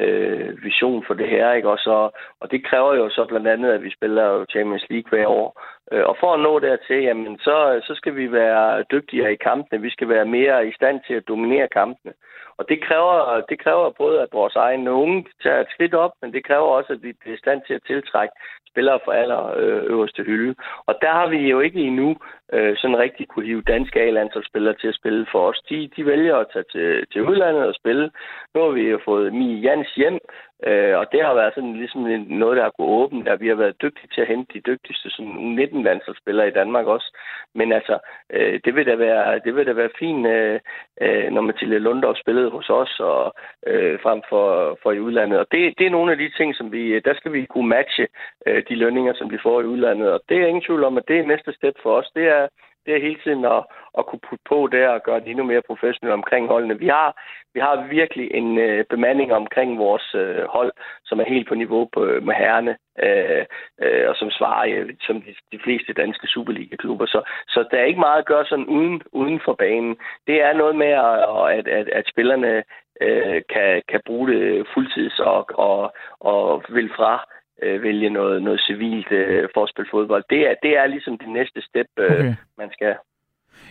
[0.00, 1.68] øh, vision for det her, ikke?
[1.68, 2.10] Og, så,
[2.40, 5.62] og det kræver jo så blandt andet, at vi spiller Champions League hver år.
[5.92, 9.82] Øh, og for at nå dertil, jamen, så, så skal vi være dygtigere i kampene.
[9.82, 12.12] Vi skal være mere i stand til at dominere kampene.
[12.58, 16.32] Og det kræver, det kræver både, at vores egen unge tager et skridt op, men
[16.32, 18.34] det kræver også, at vi er i stand til at tiltrække
[18.72, 20.54] spillere fra aller øh, øverste hylde.
[20.86, 22.16] Og der har vi jo ikke endnu
[22.52, 25.60] øh, sådan rigtig kunne hive danske A-landsholdsspillere til at spille for os.
[25.68, 28.10] De, de vælger at tage til, til udlandet og spille.
[28.54, 30.18] Nu har vi jo fået Mi Jans hjem,
[30.66, 32.00] øh, og det har været sådan ligesom
[32.42, 35.10] noget, der har gået åbent, der vi har været dygtige til at hente de dygtigste
[35.10, 37.16] sådan 19 landsholdsspillere i Danmark også.
[37.54, 37.98] Men altså,
[38.32, 40.60] øh, det vil da være, det vil da være fint, øh,
[41.00, 43.34] øh når Mathilde Lundorf spillede hos os og
[43.66, 45.38] øh, frem for, for i udlandet.
[45.38, 48.06] Og det, det er nogle af de ting, som vi, der skal vi kunne matche
[48.46, 50.12] øh, de lønninger, som vi får i udlandet.
[50.12, 52.10] Og det er ingen tvivl om, at det er næste step for os.
[52.14, 52.48] Det er,
[52.90, 53.62] det er hele tiden at,
[53.98, 56.78] at kunne putte på der og gøre det endnu mere professionelt omkring holdene.
[56.78, 57.08] Vi har,
[57.54, 60.72] vi har virkelig en øh, bemanding omkring vores øh, hold,
[61.04, 62.76] som er helt på niveau på, øh, med herrene,
[63.06, 63.44] øh,
[63.82, 67.06] øh, og som svarer øh, som de, de fleste danske Superliga-klubber.
[67.06, 69.96] Så, så der er ikke meget at gøre sådan uden, uden for banen.
[70.26, 72.62] Det er noget med, at, at, at, at spillerne
[73.00, 77.24] øh, kan, kan bruge det fuldtids og, og, og vil fra
[77.62, 80.24] øh, vælge noget, noget civilt øh, for at spille fodbold.
[80.30, 82.34] Det er, det er ligesom det næste step, øh, okay.
[82.58, 82.94] man skal.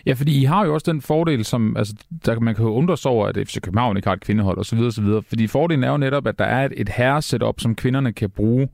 [0.06, 1.94] Ja, fordi I har jo også den fordel, som altså,
[2.26, 4.78] der, man kan jo undre sig over, at FC København ikke har et kvindehold osv.
[4.78, 5.04] osv.
[5.28, 8.68] Fordi fordelen er jo netop, at der er et, et herresetup, som kvinderne kan bruge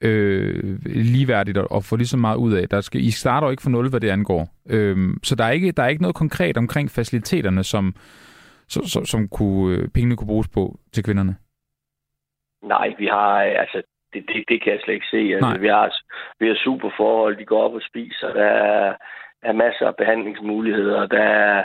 [0.00, 2.68] øh, ligeværdigt og, og få lige så meget ud af.
[2.68, 4.48] Der skal, I starter jo ikke for nul, hvad det angår.
[4.70, 7.94] Øh, så der er, ikke, der er ikke noget konkret omkring faciliteterne, som,
[8.68, 11.36] som, som, som kunne, øh, pengene kunne bruges på til kvinderne.
[12.62, 15.34] Nej, vi har altså det, det, det kan jeg slet ikke se.
[15.34, 15.94] Altså, vi, har,
[16.40, 18.94] vi har super forhold, de går op og spiser, der er,
[19.42, 21.64] er masser af behandlingsmuligheder, der er,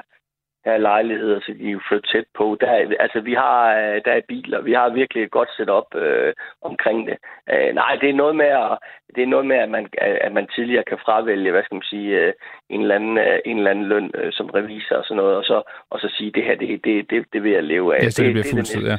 [0.66, 2.58] der er lejligheder, så de er flytte tæt på.
[2.62, 3.74] Der er, altså, vi har,
[4.06, 7.18] der er biler, vi har virkelig et godt setup øh, omkring det.
[7.54, 8.78] Øh, nej, det er noget med, at,
[9.16, 12.10] det er noget med at, man, at man tidligere kan fravælge, hvad skal man sige,
[12.20, 12.34] øh,
[12.70, 15.44] en, eller anden, øh, en eller anden løn øh, som revisor og sådan noget, og
[15.44, 18.04] så, og så sige, det her, det, det, det, det vil jeg leve af.
[18.04, 18.98] Ja, så det, det bliver fuldtid, ja.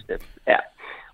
[0.52, 0.58] ja.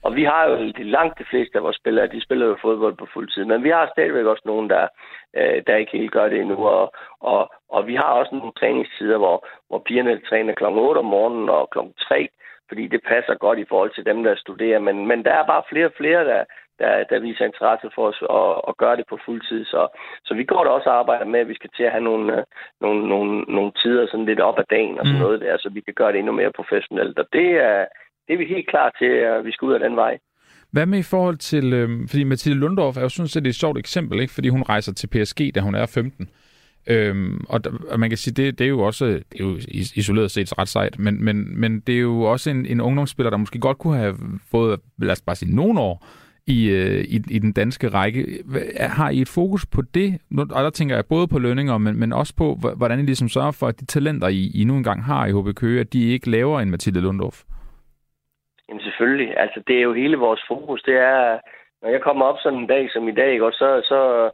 [0.03, 2.97] Og vi har jo de langt de fleste af vores spillere, de spiller jo fodbold
[2.97, 3.45] på fuld tid.
[3.45, 4.89] Men vi har stadigvæk også nogen, der,
[5.37, 6.67] øh, der ikke helt gør det endnu.
[6.67, 10.65] Og, og, og vi har også nogle træningstider, hvor, hvor pigerne træner kl.
[10.65, 11.79] 8 om morgenen og kl.
[12.09, 12.29] 3,
[12.69, 14.79] fordi det passer godt i forhold til dem, der studerer.
[14.79, 16.45] Men, men der er bare flere og flere, der,
[16.81, 19.65] der, der viser interesse for os at, at gøre det på fuld tid.
[19.65, 19.89] Så,
[20.25, 22.37] så vi går da også og arbejder med, at vi skal til at have nogle,
[22.37, 22.45] øh,
[22.81, 25.25] nogle, nogle, nogle tider sådan lidt op ad dagen og sådan mm.
[25.25, 27.19] noget der, så vi kan gøre det endnu mere professionelt.
[27.19, 27.87] Og det er,
[28.31, 30.19] det er vi helt klar til, at vi skal ud af den vej.
[30.73, 33.79] Hvad med i forhold til, øh, fordi Mathilde Lundorf er jo sådan set et sjovt
[33.79, 34.33] eksempel, ikke?
[34.33, 36.29] fordi hun rejser til PSG, da hun er 15.
[36.87, 39.59] Øhm, og, der, og man kan sige, det, det er jo også det er jo
[39.95, 43.37] isoleret set ret sejt, men, men, men det er jo også en, en ungdomsspiller, der
[43.37, 44.15] måske godt kunne have
[44.51, 46.07] fået, lad os bare sige, nogle år
[46.47, 48.43] i, øh, i, i den danske række.
[48.77, 50.19] Har I et fokus på det?
[50.39, 53.51] Og der tænker jeg både på lønninger, men, men også på, hvordan I ligesom sørger
[53.51, 56.31] for, at de talenter, I, I nu engang har i HB Køge, at de ikke
[56.31, 57.43] laver en Mathilde Lundorf.
[58.71, 59.39] Jamen selvfølgelig.
[59.39, 60.83] Altså, det er jo hele vores fokus.
[60.83, 61.39] Det er,
[61.83, 64.31] når jeg kommer op sådan en dag som i dag, ikke, og så, så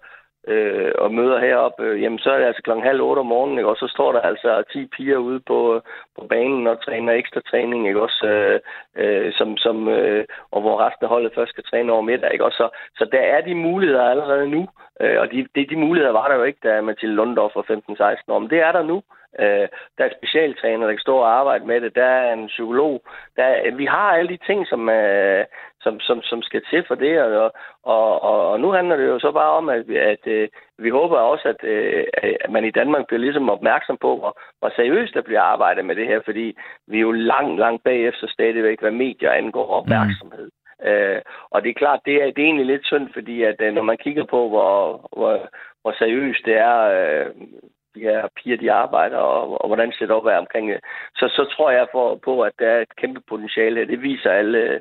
[0.48, 3.58] øh, og møder heroppe, øh, jamen så er det altså klokken halv otte om morgenen,
[3.58, 3.68] ikke?
[3.70, 5.80] og så står der altså 10 piger ude på,
[6.18, 8.02] på banen og træner ekstra træning, ikke?
[8.02, 8.60] Også, øh,
[8.96, 12.32] øh, som, som, øh, og hvor resten af holdet først skal træne over middag.
[12.32, 12.44] Ikke?
[12.44, 12.68] Også, så,
[12.98, 14.68] så der er de muligheder allerede nu,
[15.00, 18.32] øh, og de, de, de muligheder var der jo ikke, da Mathilde Lundorf var 15-16
[18.32, 19.02] år, men det er der nu.
[19.38, 19.68] Øh,
[19.98, 21.94] der er specialtræner, der kan stå og arbejde med det.
[21.94, 23.02] Der er en psykolog.
[23.36, 25.44] Der, vi har alle de ting, som, øh,
[25.80, 27.22] som, som, som skal til for det.
[27.22, 30.90] Og, og, og, og nu handler det jo så bare om, at, at øh, vi
[30.90, 32.04] håber også, at, øh,
[32.44, 35.96] at man i Danmark bliver ligesom opmærksom på, hvor, hvor seriøst der bliver arbejdet med
[35.96, 36.20] det her.
[36.24, 40.44] Fordi vi er jo langt, langt bagefter stadigvæk, hvad medier angår opmærksomhed.
[40.44, 40.88] Mm.
[40.88, 41.20] Øh,
[41.50, 43.82] og det er klart, det er, det er egentlig lidt synd, fordi at, øh, når
[43.82, 45.48] man kigger på, hvor, hvor,
[45.82, 47.26] hvor seriøst det er, øh,
[47.96, 50.80] de her piger, de arbejder, og, og hvordan det op er omkring det.
[51.18, 53.88] Så, så tror jeg for, på, at der er et kæmpe potentiale.
[53.92, 54.80] Det viser alle,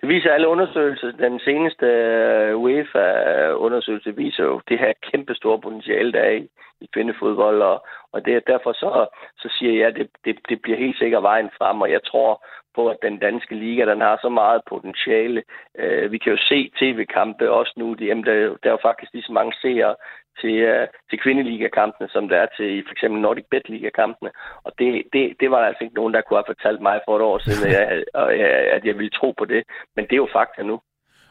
[0.00, 1.10] det viser alle undersøgelser.
[1.12, 6.48] Den seneste øh, UEFA-undersøgelse viser jo det her kæmpe store potentiale, der er i,
[6.80, 9.06] i kvindefodbold, og, og det, derfor så,
[9.38, 12.44] så siger jeg, at det, det, det bliver helt sikkert vejen frem, og jeg tror
[12.74, 15.42] på, at den danske liga, den har så meget potentiale.
[15.82, 17.96] Uh, vi kan jo se tv-kampe også nu.
[18.00, 19.94] Jamen, der, der er jo faktisk lige så mange seere
[20.40, 24.30] til, uh, til kvindeligakampene, som der er til for eksempel Nordic Bet Liga-kampene.
[24.66, 27.16] Og det, det, det var der altså ikke nogen, der kunne have fortalt mig for
[27.16, 27.86] et år siden, at jeg,
[28.76, 29.62] at jeg ville tro på det.
[29.96, 30.76] Men det er jo fakta nu.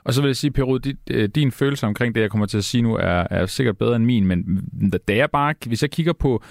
[0.05, 2.57] Og så vil jeg sige, Peru, din, øh, din følelse omkring det, jeg kommer til
[2.57, 4.61] at sige nu, er, er sikkert bedre end min, men
[5.07, 6.43] da jeg bare, hvis jeg kigger på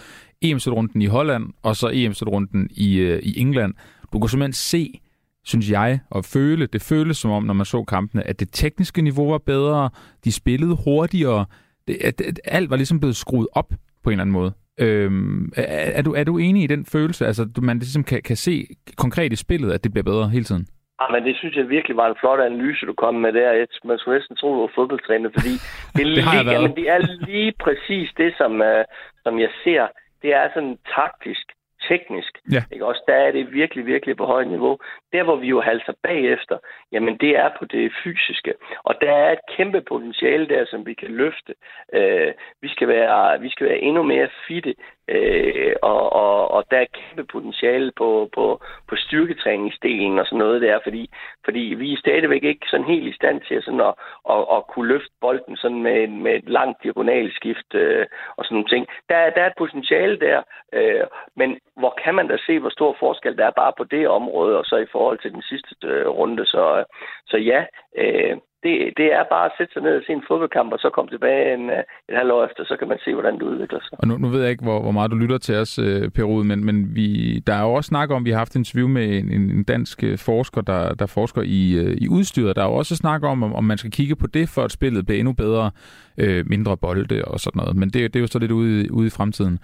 [0.43, 3.75] EM-slutrunden i Holland, og så EM-slutrunden i, i England,
[4.13, 5.01] du kan simpelthen se,
[5.45, 9.03] synes jeg, og føle, det føles som om, når man så kampene, at det tekniske
[9.03, 9.91] niveau var bedre,
[10.25, 11.47] de spillede hurtigere,
[11.89, 13.69] det, at, at alt var ligesom blevet skruet op
[14.03, 14.53] på en eller anden måde.
[14.81, 18.37] Øhm, er, er, du, er du enig i den følelse, altså man ligesom kan, kan
[18.37, 18.67] se
[18.97, 20.67] konkret i spillet, at det bliver bedre hele tiden?
[21.01, 23.67] Ja, men det synes jeg virkelig var en flot analyse, du kom med der.
[23.85, 25.55] Man skulle næsten tro, du var fodboldtræner, fordi
[25.97, 28.83] det, det, lige, jamen, det er lige præcis det, som, uh,
[29.25, 29.83] som jeg ser.
[30.23, 31.45] Det er sådan taktisk
[31.89, 32.39] teknisk.
[32.53, 32.63] Ja.
[32.73, 32.87] Ikke?
[32.87, 34.79] Også der er det virkelig, virkelig på højt niveau.
[35.13, 36.59] Der, hvor vi jo halser bagefter,
[36.93, 38.55] jamen det er på det fysiske.
[38.83, 41.55] Og der er et kæmpe potentiale der, som vi kan løfte.
[41.93, 44.75] Øh, vi, skal være, vi skal være endnu mere fitte.
[45.09, 50.63] Øh, og, og, og der er kæmpe potentiale på, på, på styrketræningsdelen og sådan noget
[50.63, 51.11] der, fordi,
[51.45, 53.95] fordi vi er stadigvæk ikke sådan helt i stand til sådan at,
[54.31, 58.69] at, at kunne løfte bolden sådan med, med et langt diagonalskift øh, og sådan nogle
[58.69, 58.87] ting.
[59.09, 62.97] Der, der er et potentiale der, øh, men hvor kan man da se, hvor stor
[62.99, 66.09] forskel der er bare på det område, og så i forhold til den sidste øh,
[66.09, 66.47] runde.
[66.47, 66.85] Så, øh,
[67.27, 67.65] så ja,
[67.97, 70.91] øh, det, det er bare at sætte sig ned og se en fodboldkamp, og så
[70.91, 73.81] komme tilbage en, øh, et halvt år efter, så kan man se, hvordan det udvikler
[73.83, 73.99] sig.
[74.01, 76.45] Og nu, nu ved jeg ikke, hvor, hvor meget du lytter til os, øh, Perud,
[76.45, 77.09] men, men vi,
[77.47, 80.05] der er jo også snak om, vi har haft en interview med en, en dansk
[80.05, 81.63] øh, forsker, der, der forsker i,
[82.05, 82.57] i udstyret.
[82.57, 84.73] Der er jo også snak om, om, om man skal kigge på det, for at
[84.73, 85.71] spillet bliver endnu bedre,
[86.19, 87.77] øh, mindre bolde og sådan noget.
[87.77, 89.59] Men det, det er jo så lidt ude, ude i fremtiden.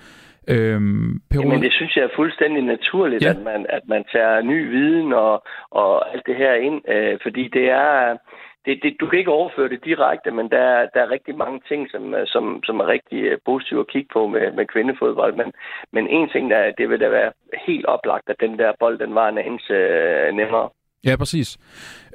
[0.48, 1.42] Øhm, Peru...
[1.42, 3.30] Jamen, det synes jeg er fuldstændig naturligt, ja.
[3.30, 7.48] at, man, at man tager ny viden og, og alt det her ind, øh, fordi
[7.48, 8.16] det er...
[8.64, 11.90] Det, det, du kan ikke overføre det direkte, men der, der er rigtig mange ting,
[11.90, 15.34] som, øh, som, som er rigtig øh, positive at kigge på med, med kvindefodbold.
[15.36, 15.52] Men,
[15.92, 17.32] men en ting, der, det vil da være
[17.66, 20.68] helt oplagt, at den der bold, den var en anelse øh, nemmere.
[21.04, 21.58] Ja, præcis.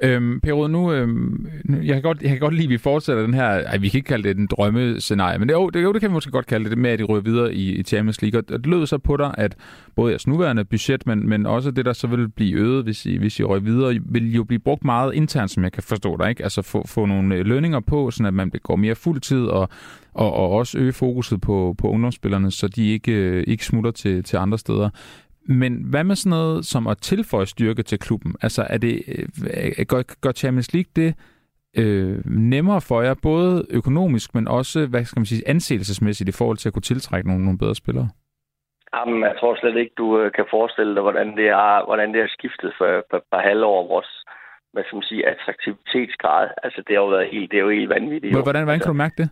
[0.02, 1.46] Øhm, per nu, øhm,
[1.82, 3.98] jeg, kan godt, jeg kan godt lide, at vi fortsætter den her, ej, vi kan
[3.98, 6.46] ikke kalde det en drømmescenarie, men det, jo, det, jo, det kan vi måske godt
[6.46, 8.40] kalde det, med at de rører videre i, i Champions League.
[8.40, 9.56] Og det lød så på dig, at
[9.96, 13.16] både jeres nuværende budget, men, men også det, der så vil blive øget, hvis I,
[13.16, 16.28] hvis I rører videre, vil jo blive brugt meget internt, som jeg kan forstå dig,
[16.28, 16.42] ikke?
[16.42, 19.68] Altså få, få nogle øh, lønninger på, så at man går mere fuldtid, og,
[20.14, 24.24] og, og også øge fokuset på, på ungdomsspillerne, så de ikke, øh, ikke smutter til,
[24.24, 24.90] til andre steder.
[25.48, 28.34] Men hvad med sådan noget som at tilføje styrke til klubben?
[28.42, 31.14] Altså, er det, øh, gør, gør Champions League det
[31.78, 36.56] øh, nemmere for jer, både økonomisk, men også, hvad skal man sige, anseelsesmæssigt i forhold
[36.56, 38.08] til at kunne tiltrække nogle, nogle bedre spillere?
[38.96, 42.20] Jamen, jeg tror slet ikke, du øh, kan forestille dig, hvordan det er, hvordan det
[42.20, 44.10] er skiftet for et par halvår vores
[44.76, 46.48] hvad skal man sige, attraktivitetsgrad.
[46.64, 48.32] Altså, det har jo været helt, det er jo helt vanvittigt.
[48.32, 49.28] Hvordan, hvordan kan du mærke det?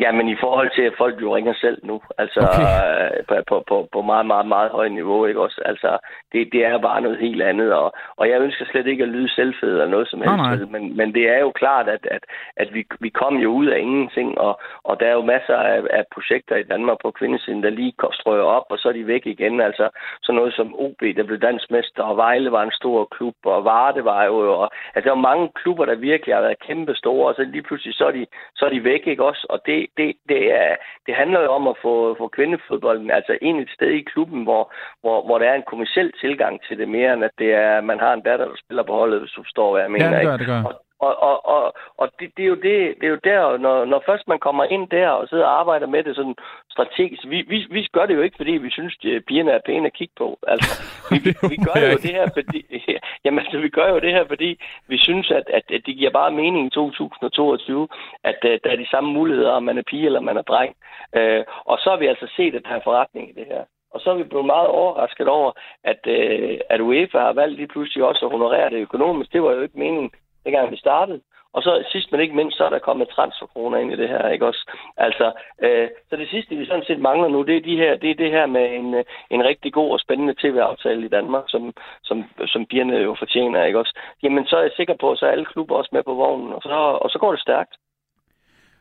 [0.00, 3.24] Ja, men i forhold til, at folk jo ringer selv nu, altså okay.
[3.28, 5.60] på, på, på, på meget, meget, meget højt niveau, ikke også?
[5.64, 5.98] Altså,
[6.32, 9.34] det, det er bare noget helt andet, og, og jeg ønsker slet ikke at lyde
[9.34, 12.24] selvfed eller noget som helst, oh, men, men det er jo klart, at, at,
[12.56, 15.80] at vi, vi kom jo ud af ingenting, og, og der er jo masser af,
[15.90, 19.26] af projekter i Danmark på kvindesiden, der lige strøger op, og så er de væk
[19.26, 19.88] igen, altså
[20.22, 24.04] sådan noget som OB, der blev dansmester, og Vejle var en stor klub, og Varde
[24.04, 27.34] var jo, og, altså der er mange klubber, der virkelig har været kæmpe store, og
[27.34, 29.46] så lige pludselig så er de, så er de væk, ikke også?
[29.50, 33.60] Og det, det, det, er, det handler jo om at få, få kvindefodbolden altså ind
[33.60, 37.12] et sted i klubben, hvor, hvor, hvor der er en kommersiel tilgang til det mere,
[37.14, 39.72] end at det er, man har en datter, der spiller på holdet, hvis du forstår,
[39.72, 40.10] hvad jeg mener.
[40.10, 40.62] Ja, det gør, det gør.
[40.64, 43.84] Og, og, og, og, og det, det, er jo det, det er jo der, når,
[43.84, 46.36] når først man kommer ind der og sidder og arbejder med det sådan
[46.70, 47.22] strategisk.
[47.26, 49.92] Vi, vi, vi gør det jo ikke, fordi vi synes, at pigerne er pæne at
[49.92, 50.38] kigge på.
[50.46, 50.70] Altså,
[51.10, 52.60] vi, vi, vi gør jo det her, fordi,
[53.24, 56.10] jamen, altså, vi gør jo det her, fordi vi synes, at, at, at det giver
[56.10, 57.88] bare mening i 2022,
[58.24, 60.76] at uh, der er de samme muligheder, om man er pige eller man er dreng.
[61.18, 63.64] Uh, og så har vi altså set, at der er forretning i det her.
[63.90, 65.52] Og så er vi blevet meget overrasket over,
[65.84, 69.32] at, uh, at UEFA har valgt lige pludselig også at honorere det økonomisk.
[69.32, 70.10] Det var jo ikke meningen
[70.48, 71.20] dengang vi startede.
[71.52, 74.28] Og så sidst men ikke mindst, så er der kommet transferkroner ind i det her,
[74.28, 74.62] ikke også?
[74.96, 75.26] Altså,
[75.62, 78.14] øh, så det sidste, vi sådan set mangler nu, det er, de her, det, er
[78.14, 82.24] det her med en, øh, en rigtig god og spændende tv-aftale i Danmark, som, som,
[82.46, 83.98] som pigerne jo fortjener, ikke også?
[84.22, 86.52] Jamen, så er jeg sikker på, at så er alle klubber også med på vognen,
[86.52, 87.74] og så, og så går det stærkt.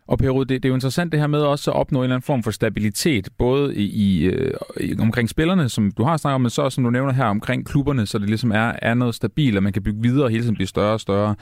[0.08, 2.16] Og Per det, det er jo interessant det her med også at opnå en eller
[2.16, 4.54] anden form for stabilitet, både i, i, øh,
[5.00, 8.06] omkring spillerne, som du har snakket om, men så som du nævner her omkring klubberne,
[8.06, 10.56] så det ligesom er, er noget stabilt, og man kan bygge videre og hele tiden
[10.56, 11.36] blive større og større.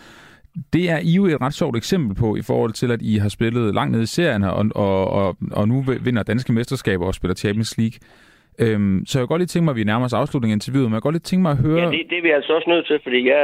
[0.73, 3.29] Det er I jo et ret sjovt eksempel på, i forhold til, at I har
[3.29, 7.35] spillet langt ned i serien og, og, og, og nu vinder danske mesterskaber og spiller
[7.35, 7.99] Champions League.
[8.63, 10.87] Øhm, så jeg kan godt lige tænke mig, at vi nærmer os afslutningen af interviewet,
[10.89, 11.81] men jeg kan godt lige tænke mig at høre...
[11.81, 13.43] Ja, det, det er vi altså også nødt til, fordi jeg,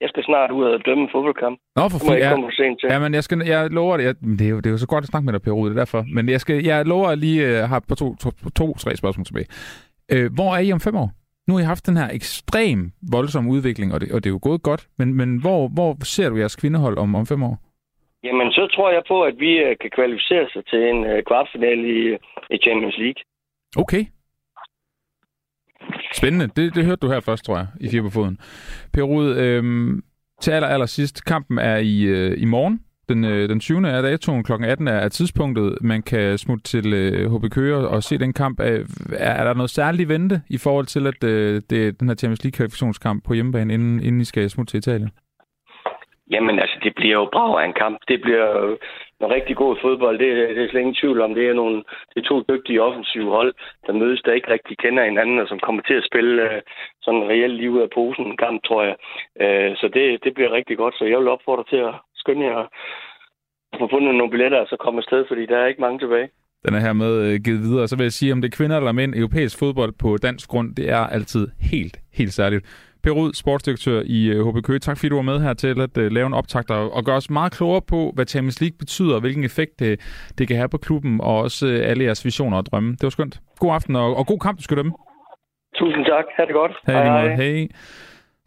[0.00, 1.56] jeg skal snart ud og dømme en fodboldkamp.
[1.76, 2.22] Nå, for fanden.
[2.24, 2.88] Ja, for sent til.
[2.92, 4.04] ja, men jeg, skal, jeg lover det.
[4.04, 5.70] Jeg, det, er jo, det er jo så godt at snakke med dig, Per Rude,
[5.70, 6.04] det er derfor.
[6.16, 8.28] Men jeg, skal, jeg lover at lige uh, har på to, to,
[8.60, 9.48] to, tre spørgsmål tilbage.
[10.14, 11.08] Uh, hvor er I om fem år?
[11.46, 12.80] Nu har I haft den her ekstrem
[13.14, 16.28] voldsom udvikling, og det, og det er jo gået godt, men, men hvor, hvor ser
[16.30, 17.56] du jeres kvindehold om, om fem år?
[18.26, 21.84] Jamen, så tror jeg på, at vi uh, kan kvalificere sig til en uh, kvartfinale
[21.96, 22.00] i,
[22.54, 23.20] i Champions League.
[23.76, 24.04] Okay,
[26.14, 26.46] Spændende.
[26.56, 28.38] Det, det hørte du her først, tror jeg, i Fire på Foden.
[28.92, 30.02] Per Rud, øhm,
[30.40, 31.24] til aller, aller sidst.
[31.24, 32.80] Kampen er i, øh, i morgen.
[33.08, 33.88] Den, øh, den 20.
[33.88, 34.52] er datoen kl.
[34.52, 35.78] 18 er, er tidspunktet.
[35.82, 38.60] Man kan smutte til øh, HB Køge og se den kamp.
[38.60, 42.14] Øh, er, er der noget særligt vente i forhold til, at øh, det den her
[42.14, 45.10] Champions League-kvalifikationskamp på hjemmebane, inden, inden I skal smutte til Italien?
[46.30, 47.98] Jamen altså, det bliver jo brav af en kamp.
[48.08, 48.76] Det bliver
[49.20, 50.18] noget rigtig god fodbold.
[50.18, 51.34] Det, det er slet ingen tvivl om.
[51.34, 51.76] Det er, nogle,
[52.10, 53.54] det er to dygtige offensive hold,
[53.86, 56.62] der mødes, der ikke rigtig kender hinanden, og som kommer til at spille øh,
[57.02, 58.96] sådan reelt liv af posen en kamp, tror jeg.
[59.42, 60.94] Øh, så det, det bliver rigtig godt.
[60.98, 62.58] Så jeg vil opfordre til at skynde jer
[63.72, 66.28] at få fundet nogle billetter og så komme afsted, fordi der er ikke mange tilbage.
[66.64, 67.88] Den er her med øh, givet videre.
[67.88, 70.74] Så vil jeg sige, om det er kvinder eller mænd, europæisk fodbold på dansk grund,
[70.74, 72.64] det er altid helt, helt særligt.
[73.04, 74.78] Per Rud, sportsdirektør i HB øh, Køge.
[74.78, 77.16] Tak fordi du var med her til at uh, lave en optag og, og gøre
[77.16, 80.00] os meget klogere på, hvad Champions League betyder, og hvilken effekt det,
[80.38, 82.92] det kan have på klubben, og også uh, alle jeres visioner og drømme.
[82.92, 83.40] Det var skønt.
[83.58, 84.92] God aften, og, og god kamp, du skal dømme.
[85.74, 86.24] Tusind tak.
[86.36, 86.72] Ha' det godt.
[86.86, 87.26] Hej, hej.
[87.26, 87.36] hej.
[87.36, 87.70] hey.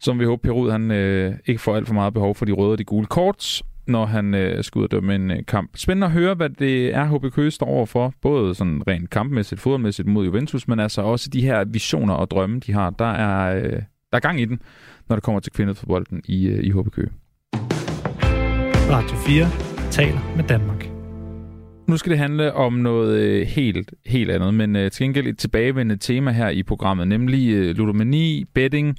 [0.00, 2.52] Som vi håber, Per Rud, han øh, ikke får alt for meget behov for de
[2.52, 5.70] røde og de gule kort, når han øh, skal ud og dømme en øh, kamp.
[5.76, 8.12] Spændende at høre, hvad det er, HB Køge står overfor.
[8.22, 12.60] Både sådan rent kampmæssigt, fodboldmæssigt mod Juventus, men altså også de her visioner og drømme,
[12.60, 12.90] de har.
[12.90, 14.60] Der er, øh, der er gang i den
[15.08, 17.10] når det kommer til kvindefodbolden i, øh, i HB Køge.
[18.90, 19.46] Radio 4
[19.90, 20.88] taler med Danmark.
[21.88, 25.38] Nu skal det handle om noget øh, helt, helt andet, men uh, til gengæld et
[25.38, 28.96] tilbagevendende tema her i programmet, nemlig ludomani, betting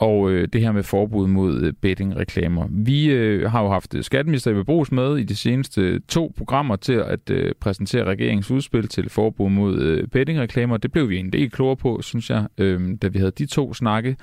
[0.00, 2.66] og øh, det her med forbud mod øh, bettingreklamer.
[2.70, 6.32] Vi øh, har jo haft øh, skatteminister Ebbe Brugs med i de seneste øh, to
[6.36, 10.76] programmer til at øh, præsentere regeringens udspil til forbud mod øh, bettingreklamer.
[10.76, 13.74] Det blev vi en del klogere på, synes jeg, øh, da vi havde de to
[13.74, 14.16] snakke.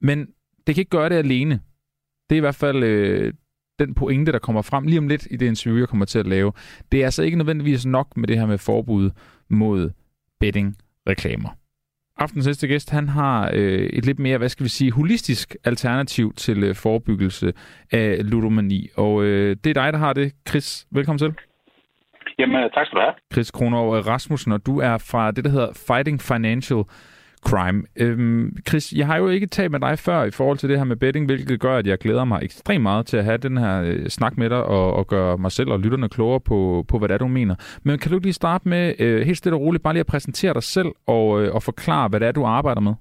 [0.00, 0.26] Men
[0.66, 1.60] det kan ikke gøre det alene.
[2.30, 3.32] Det er i hvert fald øh,
[3.78, 6.26] den pointe, der kommer frem lige om lidt i det interview, jeg kommer til at
[6.26, 6.52] lave.
[6.92, 9.10] Det er altså ikke nødvendigvis nok med det her med forbud
[9.50, 9.90] mod
[10.40, 11.61] bettingreklamer.
[12.18, 16.32] Aftens næste gæst, han har øh, et lidt mere, hvad skal vi sige, holistisk alternativ
[16.34, 17.52] til øh, forebyggelse
[17.92, 18.88] af ludomani.
[18.96, 20.32] Og øh, det er dig, der har det.
[20.48, 21.34] Chris, velkommen til.
[22.38, 23.14] Jamen, tak skal du have.
[23.32, 26.82] Chris Kronov Rasmussen, og du er fra det, der hedder Fighting Financial
[27.48, 27.82] crime.
[27.96, 30.84] Øhm, Chris, jeg har jo ikke talt med dig før i forhold til det her
[30.84, 33.82] med betting, hvilket gør, at jeg glæder mig ekstremt meget til at have den her
[33.82, 37.08] øh, snak med dig og, og gøre mig selv og lytterne klogere på, på hvad
[37.08, 37.54] det er, du mener.
[37.84, 40.54] Men kan du lige starte med øh, helt stille og roligt bare lige at præsentere
[40.54, 42.94] dig selv og, øh, og forklare, hvad det er, du arbejder med?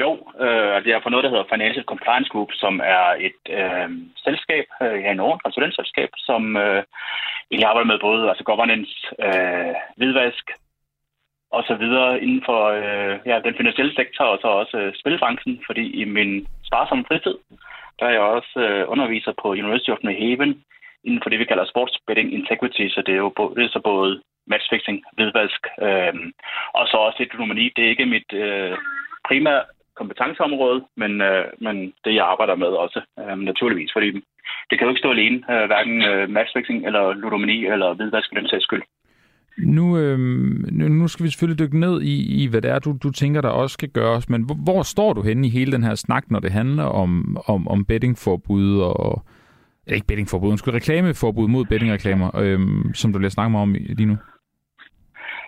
[0.00, 0.10] Jo,
[0.44, 3.88] øh, altså jeg er på noget, der hedder Financial Compliance Group, som er et øh,
[4.26, 6.82] selskab øh, her i Norden, konsulentselskab, som øh,
[7.50, 8.94] egentlig arbejder med både altså governance,
[9.26, 10.44] øh, hvidvask
[11.56, 15.62] og så videre inden for øh, ja, den finansielle sektor og så også øh, spilbranchen,
[15.66, 17.36] fordi i min sparsomme fritid,
[17.98, 20.52] der er jeg også øh, underviser på University of New Haven
[21.04, 23.68] inden for det, vi kalder sports betting integrity, så det er jo både, det er
[23.72, 26.14] så både matchfixing, hvidvask, øh,
[26.78, 27.72] og så også lidt ludomani.
[27.76, 28.76] Det er ikke mit øh,
[29.28, 29.62] primære
[29.96, 34.10] kompetenceområde, men, øh, men det jeg arbejder med også, øh, naturligvis, fordi
[34.68, 38.40] det kan jo ikke stå alene, øh, hverken øh, matchfixing eller ludomani eller hvidvask for
[38.40, 38.82] den sags skyld.
[39.58, 40.18] Nu, øh,
[40.70, 43.48] nu skal vi selvfølgelig dykke ned i, i hvad det er, du, du tænker, der
[43.48, 46.40] også skal gøres, men hvor, hvor står du henne i hele den her snak, når
[46.40, 49.24] det handler om, om, om bettingforbud og,
[49.86, 52.60] ikke bettingforbud, undskyld, reklameforbud mod bettingreklamer, øh,
[52.94, 54.16] som du lige snakker om lige nu?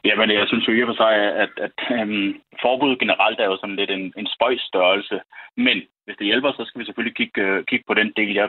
[0.05, 1.13] Jamen, jeg synes jo i og for sig,
[1.45, 5.21] at, at øhm, forbud generelt er jo sådan lidt en, en spøjs størrelse.
[5.57, 8.35] Men hvis det hjælper, så skal vi selvfølgelig kigge, uh, kigge på den del.
[8.35, 8.49] Jeg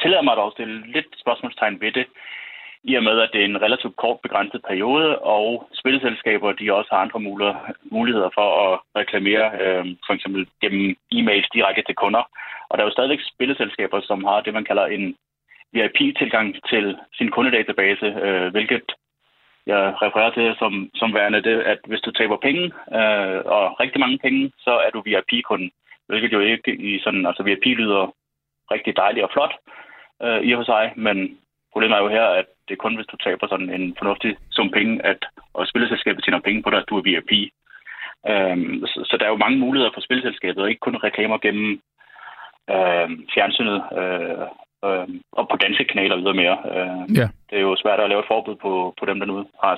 [0.00, 2.06] tillader mig dog at stille lidt spørgsmålstegn ved det,
[2.84, 6.88] i og med, at det er en relativt kort begrænset periode, og spilselskaber de også
[6.92, 7.20] har andre
[7.90, 12.22] muligheder for at reklamere, øh, for eksempel gennem e-mails direkte til kunder.
[12.68, 15.16] Og der er jo stadigvæk spilleselskaber, som har det, man kalder en
[15.72, 18.92] VIP-tilgang til sin kundedatabase, øh, hvilket
[19.66, 22.64] jeg refererer til som, som værende det, at hvis du taber penge,
[22.98, 25.70] øh, og rigtig mange penge, så er du VIP-kunden.
[26.06, 28.14] Hvilket jo ikke i sådan, altså VIP lyder
[28.70, 29.54] rigtig dejligt og flot
[30.22, 31.38] øh, i og for sig, men
[31.72, 34.70] problemet er jo her, at det er kun, hvis du taber sådan en fornuftig sum
[34.70, 35.20] penge, at
[35.54, 37.32] og spilleselskabet tjener penge på dig, at du er VIP.
[38.30, 41.70] Øhm, så, så der er jo mange muligheder for spilleselskabet, og ikke kun reklamer gennem
[42.74, 44.46] øh, fjernsynet øh,
[44.86, 45.06] øh,
[45.38, 46.56] og på danske kanaler videre mere.
[46.76, 47.28] Øh, ja.
[47.50, 49.72] Det er jo svært at lave et forbud på, på dem, der nu har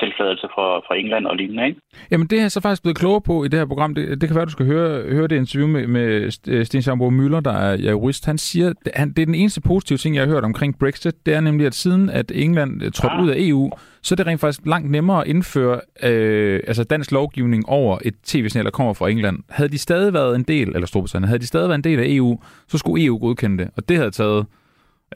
[0.00, 1.66] tilfladelse fra, fra England og lignende.
[1.66, 1.80] Ikke?
[2.10, 3.94] Jamen det er jeg så faktisk blevet klogere på i det her program.
[3.94, 7.40] Det, det kan være, du skal høre, høre det interview med, med Sten Schamburg Møller,
[7.40, 8.26] der er jurist.
[8.26, 11.26] Han siger, han, det er den eneste positive ting, jeg har hørt omkring Brexit.
[11.26, 13.22] Det er nemlig, at siden at England trådte ah.
[13.24, 13.70] ud af EU,
[14.02, 18.14] så er det rent faktisk langt nemmere at indføre øh, altså dansk lovgivning over et
[18.24, 19.38] tv-signal, der kommer fra England.
[19.48, 22.04] Havde de stadig været en del, eller Storbritannien, havde de stadig været en del af
[22.08, 23.70] EU, så skulle EU godkende det.
[23.76, 24.46] Og det havde taget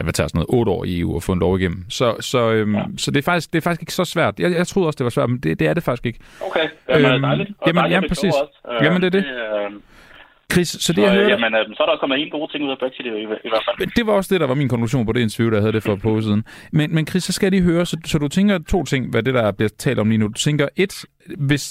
[0.01, 1.85] hvad tager sådan noget, otte år i EU at få en lov igennem.
[1.89, 2.83] Så, så, øhm, ja.
[2.97, 4.41] så det, er faktisk, det er faktisk ikke så svært.
[4.41, 6.19] Jeg, jeg troede også, det var svært, men det, det er det faktisk ikke.
[6.41, 7.51] Okay, jamen øhm, dejligt.
[7.59, 8.35] Og jamen, dejligt, jamen, præcis.
[8.35, 8.85] Også.
[8.85, 9.25] Jamen, det er det.
[9.25, 9.81] det øh,
[10.53, 11.31] Chris, så det, så, jeg hørte...
[11.31, 13.49] Jamen, øh, så er der kommet en gode ting ud af Brexit i, i, i
[13.53, 13.95] hvert fald.
[13.97, 15.97] Det var også det, der var min konklusion på det interview, der havde det for
[15.97, 16.45] på siden.
[16.73, 19.23] Men, men Chris, så skal jeg lige høre, så, så du tænker to ting, hvad
[19.23, 20.27] det der bliver talt om lige nu.
[20.27, 21.05] Du tænker, et,
[21.49, 21.65] hvis,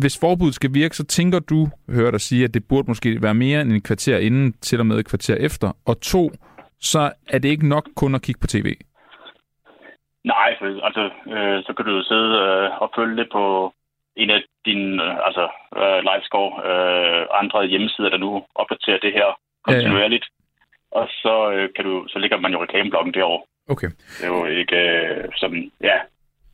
[0.00, 3.34] hvis forbuddet skal virke, så tænker du, hører dig sige, at det burde måske være
[3.34, 5.76] mere end en kvarter inden, til og med et kvarter efter.
[5.86, 6.30] Og to,
[6.80, 8.74] så er det ikke nok kun at kigge på tv.
[10.24, 11.04] Nej, for, altså,
[11.34, 13.72] øh, så kan du jo sidde øh, og følge det på
[14.22, 15.44] en af dine øh, altså,
[15.80, 19.28] øh, livescore, øh, andre hjemmesider, der nu opdaterer det her
[19.64, 20.26] kontinuerligt.
[20.28, 21.00] Ja, ja.
[21.00, 23.42] Og så, øh, kan du, så ligger man jo reklameblokken derovre.
[23.68, 23.90] Okay.
[24.18, 25.96] Det er jo ikke øh, sådan, ja.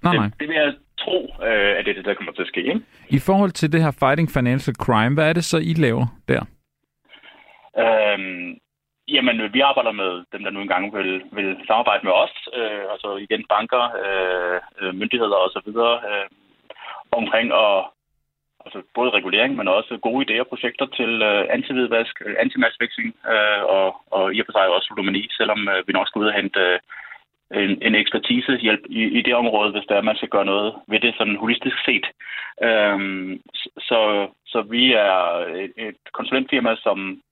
[0.02, 0.30] Nej, det, nej.
[0.40, 2.60] det vil jeg tro, øh, at det er det, der kommer til at ske.
[2.60, 2.80] Ikke?
[3.08, 6.42] I forhold til det her Fighting Financial Crime, hvad er det så, I laver der?
[7.78, 8.58] Øhm,
[9.08, 13.16] Jamen, vi arbejder med dem, der nu engang vil, vil samarbejde med os, øh, altså
[13.16, 15.68] igen banker, øh myndigheder osv.,
[16.10, 16.26] øh,
[17.22, 17.76] omkring at,
[18.64, 22.34] altså både regulering, men også gode idéer og projekter til øh, antividvask, øh,
[23.34, 23.86] øh, og,
[24.16, 26.60] og i og for sig også ludomani, selvom øh, vi nok skal ud og hente
[26.60, 26.78] øh,
[27.64, 31.14] en, en ekspertisehjælp i, i det område, hvis der man skal gøre noget ved det
[31.18, 32.06] sådan holistisk set.
[32.62, 33.40] Øhm,
[33.88, 35.14] så, så vi er
[35.64, 37.22] et, et konsulentfirma, som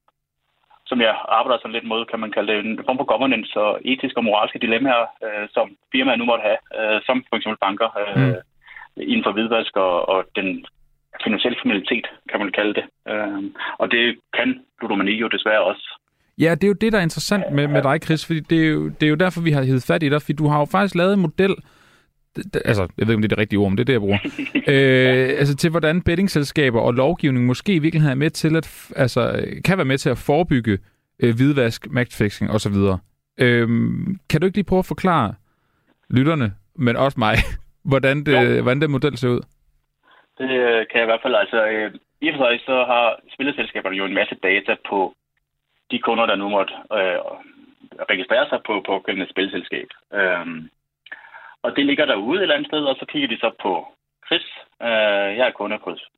[0.86, 3.80] som jeg arbejder sådan lidt mod, kan man kalde det, en form for governance og
[3.84, 7.88] etiske og moralske dilemmaer, øh, som firmaer nu måtte have, øh, som for eksempel banker,
[8.00, 8.34] øh, mm
[8.96, 10.66] inden for hvidvask og, og den
[11.24, 12.84] finansielle kriminalitet, kan man kalde det.
[13.08, 13.42] Øh,
[13.78, 15.98] og det kan ludomani jo desværre også.
[16.38, 18.68] Ja, det er jo det, der er interessant med, med dig, Chris, fordi det er,
[18.68, 20.64] jo, det er jo derfor, vi har hivet fat i dig, fordi du har jo
[20.64, 21.54] faktisk lavet en model,
[22.64, 24.00] altså, jeg ved ikke, om det er det rigtige ord, men det er det, jeg
[24.00, 24.18] bruger.
[24.72, 29.44] øh, altså til, hvordan bettingselskaber og lovgivning måske i virkeligheden er med til at, altså,
[29.64, 30.78] kan være med til at forebygge
[31.22, 32.74] øh, hvidvask, matchfixing osv.
[33.38, 33.68] Øh,
[34.28, 35.34] kan du ikke lige prøve at forklare
[36.10, 37.36] lytterne, men også mig,
[37.84, 39.42] hvordan, det, hvordan den model ser ud?
[40.38, 41.34] Det øh, kan jeg i hvert fald.
[41.34, 45.14] Altså, øh, i og for sig så har spilleselskaberne jo en masse data på
[45.90, 47.18] de kunder, der nu måtte øh,
[48.10, 49.88] registrere sig på på spilselskab.
[50.14, 50.46] Øh,
[51.62, 53.72] og det ligger derude et eller andet sted, og så kigger de så på
[54.26, 54.46] Chris.
[54.82, 56.08] Øh, jeg er kunde hos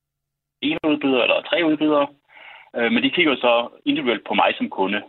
[0.60, 2.06] en udbyder eller tre udbydere.
[2.76, 5.02] Øh, men de kigger så individuelt på mig som kunde.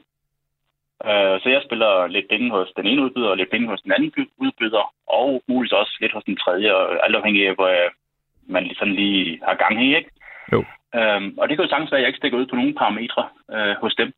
[1.04, 3.92] Øh, så jeg spiller lidt penge hos den ene udbyder og lidt penge hos den
[3.92, 6.70] anden udbyder, og muligvis også lidt hos den tredje,
[7.06, 7.72] alt afhængig af, hvor
[8.54, 9.96] man sådan lige har gang i.
[9.96, 10.10] Ikke?
[10.54, 10.60] Jo.
[10.96, 13.30] Øhm, og det kan jo sagtens være, at jeg ikke stikker ud på nogle parametre
[13.52, 14.14] øh, hos dem.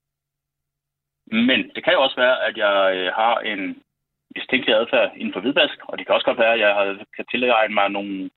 [1.31, 3.61] Men det kan jo også være, at jeg øh, har en
[4.35, 7.25] mistænkelig adfærd inden for hvidvask, og det kan også godt være, at jeg har, kan
[7.31, 8.29] tilregne mig nogle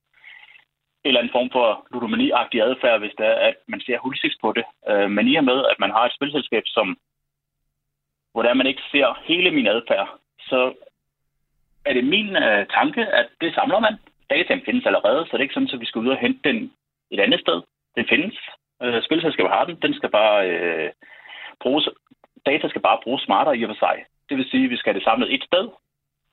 [1.04, 4.52] en eller anden form for ludomani-agtig adfærd, hvis det er, at man ser holistisk på
[4.58, 4.64] det.
[4.90, 6.86] Øh, men i og med, at man har et spilselskab, som,
[8.32, 10.74] hvordan man ikke ser hele min adfærd, så
[11.84, 13.94] er det min øh, tanke, at det samler man.
[14.30, 16.72] Dataen findes allerede, så det er ikke sådan, at vi skal ud og hente den
[17.10, 17.62] et andet sted.
[17.96, 18.38] Den findes.
[18.82, 19.76] Øh, spilselskabet har den.
[19.82, 20.90] Den skal bare øh,
[21.62, 21.88] bruges.
[22.46, 24.04] Data skal bare bruges smartere i og for sig.
[24.28, 25.68] Det vil sige, at vi skal have det samlet et sted.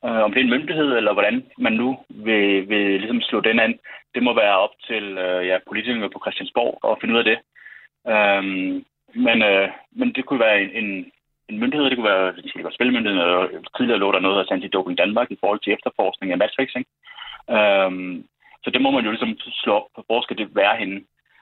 [0.06, 3.60] Øh, om det er en myndighed, eller hvordan man nu vil, vil ligesom slå den
[3.60, 3.80] an,
[4.16, 7.38] det må være op til øh, ja, politikerne på Christiansborg at finde ud af det.
[8.14, 8.43] Øh,
[9.26, 11.12] men, øh, men det kunne være en, en,
[11.50, 14.56] en myndighed, det kunne være, det kunne være spilmyndigheden, og tidligere lå der noget af
[14.56, 16.86] Anti-Doping Danmark i forhold til efterforskning af matchfixing.
[17.56, 18.26] Øhm,
[18.64, 21.02] så det må man jo ligesom slå op, hvor skal det være henne.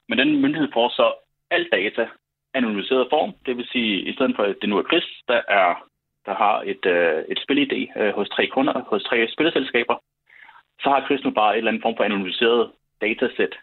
[0.09, 1.13] Men den myndighed får så
[1.51, 2.07] alt data
[2.53, 3.33] anonymiseret form.
[3.45, 5.87] Det vil sige, i stedet for at det nu er Chris, der, er,
[6.25, 9.95] der har et, øh, et spilidé øh, hos tre kunder, hos tre spilleselskaber,
[10.81, 13.55] så har Chris nu bare et eller andet form for anonymiseret datasæt.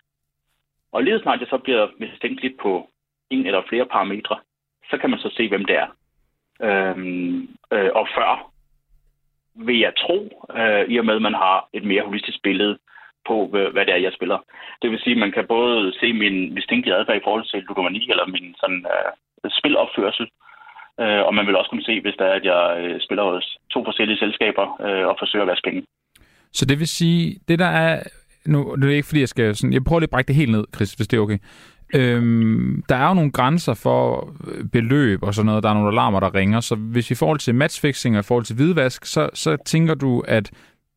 [0.93, 2.90] Og lige snart det så bliver mistænkeligt på
[3.30, 4.36] en eller flere parametre,
[4.90, 5.86] så kan man så se, hvem det er.
[6.68, 8.52] Øhm, øh, og før
[9.66, 10.18] vil jeg tro,
[10.60, 12.78] øh, i og med at man har et mere holistisk billede
[13.28, 14.38] på, hvad det er, jeg spiller.
[14.82, 18.10] Det vil sige, at man kan både se min mistænkelige adfærd i forhold til ludomani,
[18.10, 19.10] eller min sådan, øh,
[19.58, 20.26] spilopførsel,
[21.00, 23.58] øh, og man vil også kunne se, hvis der er, at jeg øh, spiller hos
[23.70, 25.82] to forskellige selskaber øh, og forsøger at vaske penge.
[26.52, 28.02] Så det vil sige, det der er...
[28.46, 29.56] Nu det er ikke, fordi jeg skal...
[29.56, 31.38] Sådan, jeg prøver lige at brække det helt ned, Chris, hvis det er okay.
[31.95, 35.62] Øhm, der er jo nogle grænser for øh, beløb og sådan noget.
[35.62, 36.61] Der er nogle alarmer, der ringer.
[36.61, 40.20] Så hvis i forhold til matchfixing og i forhold til hvidvask, så, så tænker du,
[40.28, 40.51] at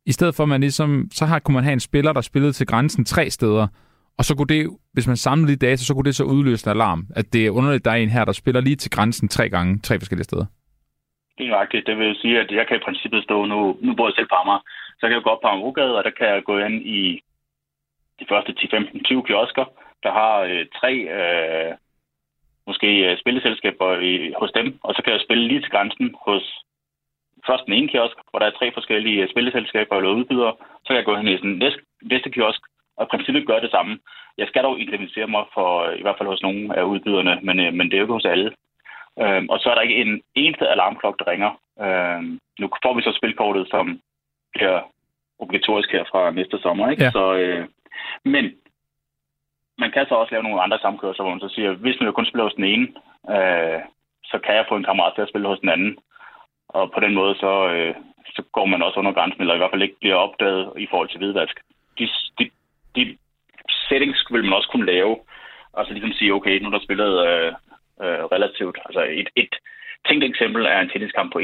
[0.05, 2.53] i stedet for, at man ligesom, så har, kunne man have en spiller, der spillede
[2.53, 3.67] til grænsen tre steder,
[4.17, 6.75] og så kunne det, hvis man samlede de data, så kunne det så udløse en
[6.77, 9.27] alarm, at det er underligt, at der er en her, der spiller lige til grænsen
[9.27, 10.45] tre gange, tre forskellige steder.
[11.37, 11.87] Det er rigtigt.
[11.87, 14.35] Det vil sige, at jeg kan i princippet stå nu, nu bor jeg selv på
[14.35, 14.63] Amager,
[14.99, 17.21] så kan jeg gå op på Amagergade, og der kan jeg gå ind i
[18.19, 19.65] de første 10, 15, 20 kiosker,
[20.05, 21.71] der har øh, tre øh,
[22.67, 26.43] måske øh, spilleselskaber i, hos dem, og så kan jeg spille lige til grænsen hos
[27.47, 30.53] først den ene kiosk, hvor der er tre forskellige øh, spilleselskaber eller udbydere,
[30.83, 32.61] så kan jeg gå hen i den næste, næste kiosk,
[32.97, 33.99] og i princippet gøre det samme.
[34.37, 37.77] Jeg skal dog identificere mig for, øh, i hvert fald hos nogle af udbyderne, men,
[37.77, 38.51] men det er jo ikke hos alle.
[39.21, 41.51] Øhm, og så er der ikke en eneste alarmklokke, der ringer.
[41.85, 43.99] Øhm, nu får vi så spilkortet, som
[44.53, 44.81] bliver
[45.39, 46.89] obligatorisk her fra næste sommer.
[46.89, 47.03] Ikke?
[47.03, 47.11] Ja.
[47.11, 47.65] Så, øh,
[48.25, 48.45] men
[49.77, 52.13] man kan så også lave nogle andre samkørsler, hvor man så siger, hvis nu jeg
[52.13, 52.87] kun spiller hos den ene,
[53.35, 53.79] øh,
[54.31, 55.97] så kan jeg få en kammerat til at spille hos den anden.
[56.69, 57.95] Og på den måde, så, øh,
[58.35, 61.09] så går man også under grænsen, eller i hvert fald ikke bliver opdaget i forhold
[61.09, 61.55] til hvidvask.
[61.99, 62.09] De,
[62.39, 62.49] de,
[62.95, 63.17] de
[63.89, 65.17] settings vil man også kunne lave.
[65.77, 67.53] Altså ligesom sige, okay, nu er der spillet øh,
[68.03, 69.55] øh, relativt, altså et, et
[70.07, 71.43] tænkt eksempel er en tenniskamp på 91-91,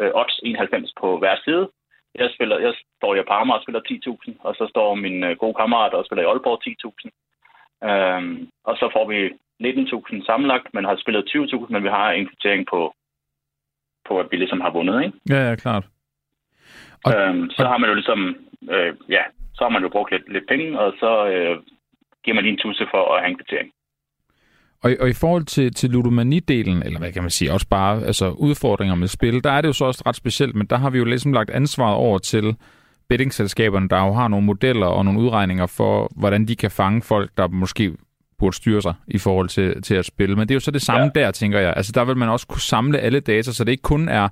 [0.00, 1.68] øh, odds 91 på hver side.
[2.14, 5.54] Jeg, spiller, jeg står i Parma og spiller 10.000, og så står min øh, gode
[5.54, 7.10] kammerat og spiller i Aalborg 10.000.
[7.88, 9.18] Øhm, og så får vi
[9.62, 12.94] 19.000 sammenlagt, men har spillet 20.000, men vi har en kvittering på,
[14.08, 15.18] på, at vi ligesom har vundet, ikke?
[15.28, 15.84] Ja, ja, klart.
[17.04, 17.68] Og, øhm, så og...
[17.68, 18.20] har man jo ligesom,
[18.70, 19.22] øh, ja,
[19.54, 21.56] så har man jo brugt lidt, lidt penge, og så øh,
[22.24, 23.72] giver man lige en tusse for at have en kvittering.
[24.84, 28.30] Og, og i forhold til, til ludomani-delen, eller hvad kan man sige, også bare altså
[28.30, 30.98] udfordringer med spil, der er det jo så også ret specielt, men der har vi
[30.98, 32.56] jo ligesom lagt ansvaret over til
[33.08, 37.30] bettingselskaberne, der jo har nogle modeller og nogle udregninger for, hvordan de kan fange folk,
[37.36, 37.92] der måske
[38.38, 40.36] burde styre sig i forhold til, til at spille.
[40.36, 41.20] Men det er jo så det samme ja.
[41.20, 41.74] der, tænker jeg.
[41.76, 44.28] Altså der vil man også kunne samle alle data, så det ikke kun er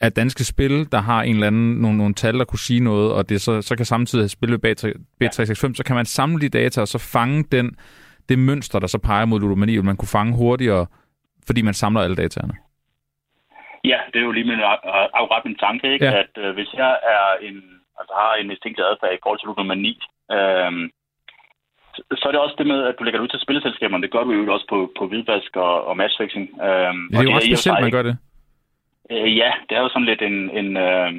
[0.00, 3.12] at danske spil, der har en eller anden, nogle, nogle tal, der kunne sige noget,
[3.12, 5.30] og det så, så kan samtidig have spillet B365, ja.
[5.54, 7.76] så kan man samle de data og så fange den
[8.28, 10.86] det mønster, der så peger mod ludomani, vil man kunne fange hurtigere,
[11.46, 12.54] fordi man samler alle dataerne?
[13.84, 14.60] Ja, det er jo lige min,
[15.20, 16.04] afret min tanke, ikke?
[16.04, 16.18] Ja.
[16.22, 17.56] at øh, hvis jeg er en,
[17.98, 19.94] altså har en mistænkt adfærd i forhold til ludomani,
[20.36, 20.72] øh,
[22.18, 24.02] så er det også det med, at du lægger det ud til spilleselskaberne.
[24.02, 26.46] Det gør du jo også på, på hvidvask og, og matchfixing.
[26.66, 28.16] Øh, det er og jo også specielt, man gør det.
[29.10, 30.50] Øh, ja, det er jo sådan lidt en...
[30.58, 31.12] en øh,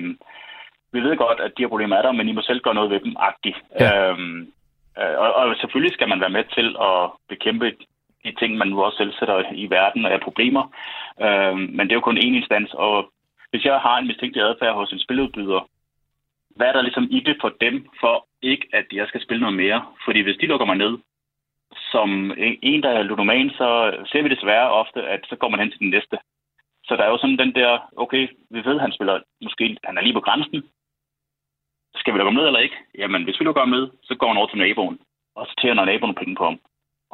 [0.93, 2.89] vi ved godt, at de her problemer er der, men I må selv gøre noget
[2.89, 3.57] ved dem, agtigt.
[3.79, 4.11] Ja.
[4.11, 4.45] Øh, Øh,
[4.99, 7.67] Øh, og, og selvfølgelig skal man være med til at bekæmpe
[8.23, 10.63] de ting, man nu også selv sætter i verden af problemer.
[11.25, 13.11] Øh, men det er jo kun én instans, og
[13.49, 15.61] hvis jeg har en mistænkt adfærd hos en spiludbyder,
[16.55, 19.55] hvad er der ligesom i det for dem, for ikke at jeg skal spille noget
[19.55, 19.85] mere?
[20.05, 20.97] Fordi hvis de lukker mig ned,
[21.91, 23.67] som en, der er ludoman, så
[24.11, 26.17] ser vi desværre ofte, at så går man hen til den næste.
[26.87, 30.01] Så der er jo sådan den der, okay, vi ved, han spiller, måske han er
[30.01, 30.63] lige på grænsen,
[31.95, 32.77] skal vi lukke ham ned eller ikke?
[32.97, 34.99] Jamen, hvis vi lukker ham ned, så går han over til naboen,
[35.35, 36.59] og så tjener naboen penge på ham.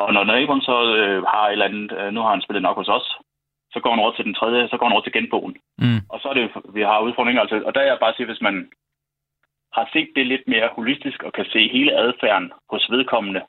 [0.01, 2.77] Og når naboen så øh, har et eller andet, øh, nu har han spillet nok
[2.77, 3.07] hos os,
[3.73, 5.55] så går han over til den tredje, så går han over til genboen.
[5.77, 5.99] Mm.
[6.09, 7.41] Og så er det, vi har udfordringer.
[7.41, 8.69] Altså, og der er jeg bare sige, hvis man
[9.73, 13.41] har set det lidt mere holistisk og kan se hele adfærden hos vedkommende,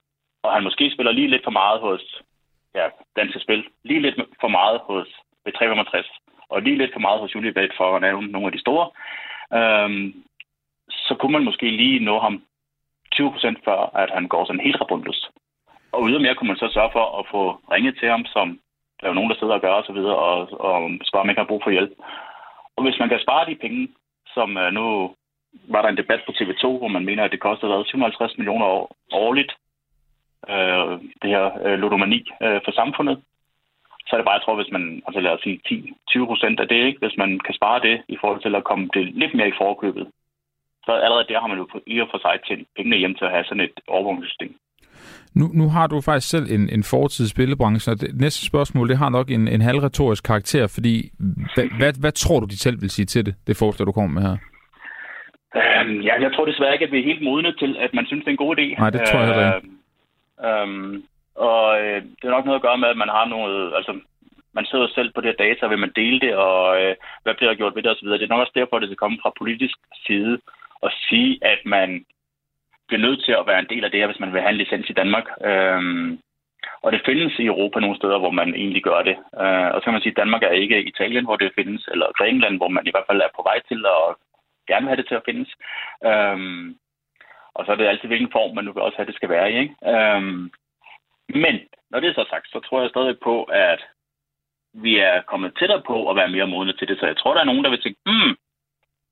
[0.42, 2.22] og han måske spiller lige lidt for meget hos
[2.74, 5.08] ja, danske spil, lige lidt for meget hos
[5.48, 6.18] B365,
[6.48, 8.86] og lige lidt for meget hos Julibet for at nævne nogle af de store,
[9.58, 10.24] øhm,
[11.06, 12.42] så kunne man måske lige nå ham
[13.14, 15.30] 20% før, at han går sådan helt rabundus.
[15.92, 17.42] Og ydermere kunne man så sørge for at få
[17.72, 18.58] ringet til ham, som
[19.00, 21.40] der er jo nogen, der sidder og gør osv., og, og, og spørger, om ikke
[21.40, 21.92] har brug for hjælp.
[22.76, 23.88] Og hvis man kan spare de penge,
[24.34, 24.84] som uh, nu
[25.68, 28.96] var der en debat på TV2, hvor man mener, at det koster 750 millioner år,
[29.12, 29.52] årligt,
[30.48, 30.92] øh,
[31.22, 33.22] det her øh, ludomani øh, for samfundet,
[34.06, 35.60] så er det bare, jeg tror, hvis man, altså lad os sige
[36.10, 36.98] 10-20 procent af det, ikke?
[36.98, 40.06] hvis man kan spare det i forhold til at komme det lidt mere i forkøbet,
[40.86, 43.30] så allerede der har man jo i og for sig til pengene hjem til at
[43.30, 44.54] have sådan et overvågningssystem.
[45.34, 48.88] Nu, nu har du faktisk selv en, en fortid i spillebranchen, og det næste spørgsmål,
[48.88, 50.94] det har nok en, en halvretorisk karakter, fordi
[51.54, 54.20] hvad, hvad, hvad tror du, de selv vil sige til det, det forslag, du kommer
[54.20, 54.36] med her?
[55.60, 58.24] Øhm, ja, jeg tror desværre ikke, at vi er helt modne til, at man synes,
[58.24, 58.66] det er en god idé.
[58.78, 59.68] Nej, det tror jeg heller ikke.
[60.48, 61.04] Øhm,
[61.34, 63.92] og øh, det er nok noget at gøre med, at man har noget, altså
[64.54, 67.50] man sidder selv på det her data, vil man dele det, og øh, hvad bliver
[67.50, 68.08] der gjort ved det osv.
[68.08, 69.76] Det er nok også derfor, at det skal komme fra politisk
[70.06, 70.38] side
[70.82, 72.04] og sige, at man
[72.88, 74.60] bliver nødt til at være en del af det her, hvis man vil have en
[74.62, 75.26] licens i Danmark.
[75.44, 76.18] Øhm,
[76.82, 79.16] og det findes i Europa nogle steder, hvor man egentlig gør det.
[79.42, 82.16] Øh, og så kan man sige, at Danmark er ikke Italien, hvor det findes, eller
[82.18, 84.14] Grækenland, hvor man i hvert fald er på vej til at
[84.68, 85.50] gerne vil have det til at findes.
[86.10, 86.76] Øhm,
[87.54, 89.52] og så er det altid, hvilken form man nu vil også have, det skal være
[89.52, 89.56] i.
[89.62, 89.74] Ikke?
[89.92, 90.50] Øhm,
[91.28, 91.54] men
[91.90, 93.80] når det er så sagt, så tror jeg stadig på, at
[94.74, 96.98] vi er kommet tættere på at være mere modne til det.
[97.00, 98.36] Så jeg tror, der er nogen, der vil tænke, hmm,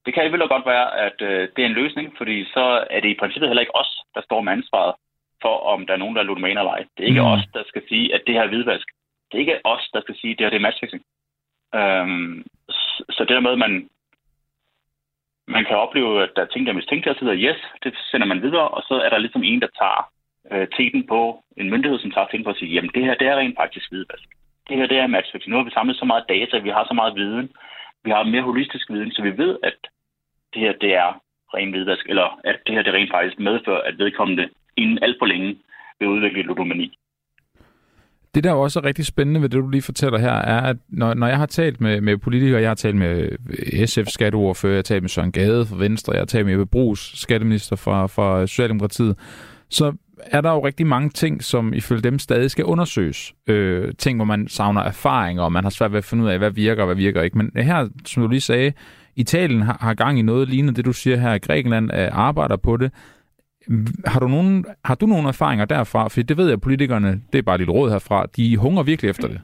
[0.07, 3.09] det kan vel godt være, at øh, det er en løsning, fordi så er det
[3.11, 4.95] i princippet heller ikke os, der står med ansvaret
[5.43, 6.85] for, om der er nogen, der er ludomaner eller ej.
[6.97, 7.33] Det er ikke mm.
[7.35, 8.87] os, der skal sige, at det her er hvidvask.
[9.29, 11.03] Det er ikke os, der skal sige, at det her det er matchfixing.
[11.75, 12.45] Øhm,
[13.15, 13.89] så det der med, at man,
[15.49, 18.27] man kan opleve, at der er ting, der er mistænkt og så yes, det sender
[18.27, 20.03] man videre, og så er der ligesom en, der tager
[20.53, 23.27] øh, teten på en myndighed, som tager teten på at sige, jamen det her, det
[23.27, 24.29] er rent faktisk hvidvask.
[24.69, 25.51] Det her, det er matchfixing.
[25.51, 27.51] Nu har vi samlet så meget data, vi har så meget viden,
[28.05, 29.79] vi har mere holistisk viden, så vi ved, at
[30.55, 31.21] det her, det er
[31.55, 35.27] ren hvidvask, eller at det her, det rent faktisk medfører, at vedkommende inden alt for
[35.27, 35.59] længe
[35.99, 36.99] vil udvikle ludomani.
[38.35, 41.15] Det, der også er rigtig spændende ved det, du lige fortæller her, er, at når,
[41.15, 43.29] når jeg har talt med, med politikere, jeg har talt med
[43.87, 46.67] SF skatteordfører, jeg har talt med Søren Gade fra Venstre, jeg har talt med Ebbe
[46.67, 49.19] Brugs, skatteminister fra, fra Socialdemokratiet,
[49.69, 49.93] så
[50.27, 53.35] er der jo rigtig mange ting, som ifølge dem stadig skal undersøges.
[53.47, 56.39] Øh, ting, hvor man savner erfaring, og man har svært ved at finde ud af,
[56.39, 57.39] hvad virker og hvad virker ikke.
[57.39, 58.73] Men her, som du lige sagde,
[59.17, 61.39] Italien har, har gang i noget lignende det, du siger her.
[61.39, 62.93] Grækenland øh, arbejder på det.
[64.07, 66.09] Har du, nogen, har du nogle erfaringer derfra?
[66.09, 69.11] For det ved jeg, at politikerne, det er bare dit råd herfra, de hungrer virkelig
[69.11, 69.41] efter det.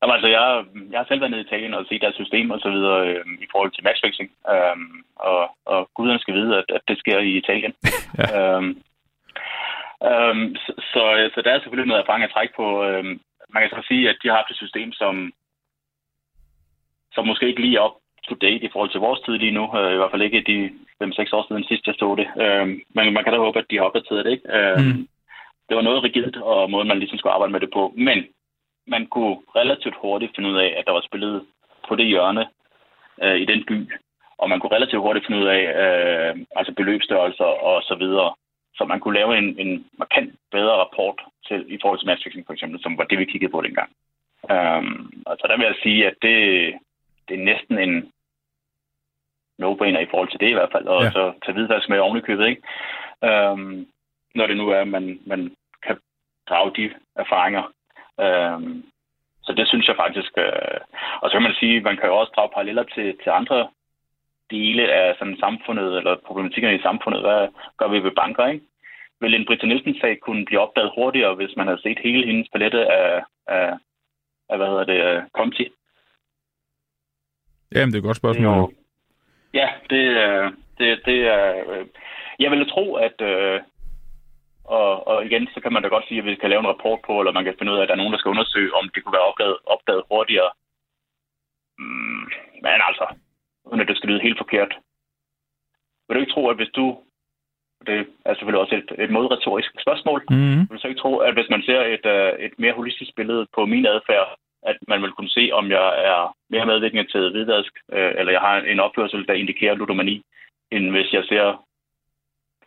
[0.00, 2.60] Jamen, altså, jeg, jeg har selv været nede i Italien og set deres system og
[2.60, 4.30] så videre øh, i forhold til matchfixing.
[4.52, 4.76] Øh,
[5.16, 7.72] og, og guderne skal vide, at, at det sker i Italien.
[8.18, 8.26] ja.
[8.38, 8.62] øh,
[10.08, 12.84] Øhm, så, så, så der er selvfølgelig noget erfaring at trække på.
[12.84, 13.20] Øhm,
[13.52, 15.32] man kan så sige, at de har haft et system, som,
[17.12, 17.96] som måske ikke lige er op
[18.28, 19.64] to date i forhold til vores tid lige nu.
[19.78, 20.58] Øh, I hvert fald ikke de
[21.04, 22.28] 5-6 år siden sidst, jeg stod det.
[22.42, 24.30] Øhm, men man kan da håbe, at de har opdateret det.
[24.30, 24.46] Ikke?
[24.56, 25.08] Øhm, mm.
[25.68, 27.92] Det var noget rigidt, og måden man ligesom skulle arbejde med det på.
[27.96, 28.18] Men
[28.86, 31.46] man kunne relativt hurtigt finde ud af, at der var spillet
[31.88, 32.46] på det hjørne
[33.22, 33.92] øh, i den by.
[34.38, 38.34] Og man kunne relativt hurtigt finde ud af øh, altså beløbsstørrelser og så videre.
[38.74, 42.52] Så man kunne lave en, en markant bedre rapport til, i forhold til matchfixing for
[42.52, 43.90] eksempel, som var det, vi kiggede på dengang.
[44.42, 46.36] Um, og så der vil jeg sige, at det,
[47.28, 48.12] det er næsten en
[49.62, 51.10] no-brainer i forhold til det i hvert fald, og ja.
[51.10, 52.62] så tage videre med oven i købet, ikke?
[53.52, 53.86] Um,
[54.34, 55.56] når det nu er, at man, man
[55.86, 55.98] kan
[56.48, 57.72] drage de erfaringer.
[58.18, 58.84] Um,
[59.42, 60.32] så det synes jeg faktisk...
[60.36, 60.80] Uh,
[61.22, 63.68] og så kan man sige, at man kan jo også drage paralleller til, til andre
[64.50, 67.20] dele af sådan samfundet, eller problematikkerne i samfundet.
[67.20, 67.48] Hvad
[67.78, 68.64] gør vi ved banker, ikke?
[69.20, 72.92] Vil en Britta Nielsen-sag kunne blive opdaget hurtigere, hvis man havde set hele hendes palette
[72.92, 73.72] af, af,
[74.48, 75.68] af hvad hedder det, konti?
[77.74, 78.56] Jamen, det er et godt spørgsmål.
[78.56, 78.72] Jo.
[79.54, 80.04] Ja, det,
[80.78, 81.44] det, det er...
[82.38, 83.20] Jeg vil tro, at...
[84.64, 87.00] Og, og igen, så kan man da godt sige, at vi kan lave en rapport
[87.06, 88.88] på, eller man kan finde ud af, at der er nogen, der skal undersøge, om
[88.94, 90.50] det kunne være opdaget, opdaget hurtigere.
[91.78, 92.24] Mm,
[92.64, 93.06] men altså,
[93.64, 94.72] uden at det skal lyde helt forkert.
[96.08, 96.98] Vil du ikke tro, at hvis du,
[97.86, 100.60] det er selvfølgelig også et, et modretorisk spørgsmål, mm.
[100.66, 103.46] vil du så ikke tro, at hvis man ser et, uh, et mere holistisk billede
[103.54, 104.28] på min adfærd,
[104.62, 108.40] at man vil kunne se, om jeg er mere medvirkende til hvidvask, uh, eller jeg
[108.40, 110.22] har en opførsel, der indikerer ludomani,
[110.70, 111.64] end hvis jeg ser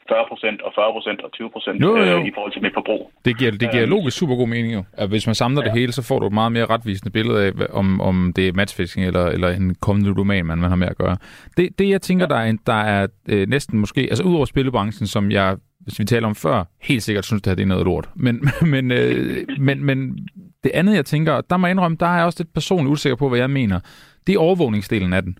[0.10, 2.18] 40 procent og 40 procent og 20 procent Jo, jo, jo.
[2.20, 3.12] øh, i forhold til mit forbrug.
[3.26, 3.90] Det giver, det giver Øhm.
[3.90, 4.84] logisk super god mening jo.
[4.94, 5.66] At hvis man samler ja.
[5.70, 8.54] det hele, så får du et meget mere retvisende billede af, om, om det er
[8.54, 11.18] matchfishing eller, eller en kommende ludoman, man, man har med at gøre.
[11.58, 15.32] Det, det jeg tænker, der er, der er øh, næsten måske, altså udover spillebranchen, som
[15.32, 18.10] jeg, hvis vi taler om før, helt sikkert synes, det her det er noget lort.
[18.16, 20.28] Men, men, øh, men, men
[20.64, 23.16] det andet, jeg tænker, der må jeg indrømme, der er jeg også lidt personligt usikker
[23.16, 23.80] på, hvad jeg mener.
[24.28, 25.38] Det er overvågningsdelen af den.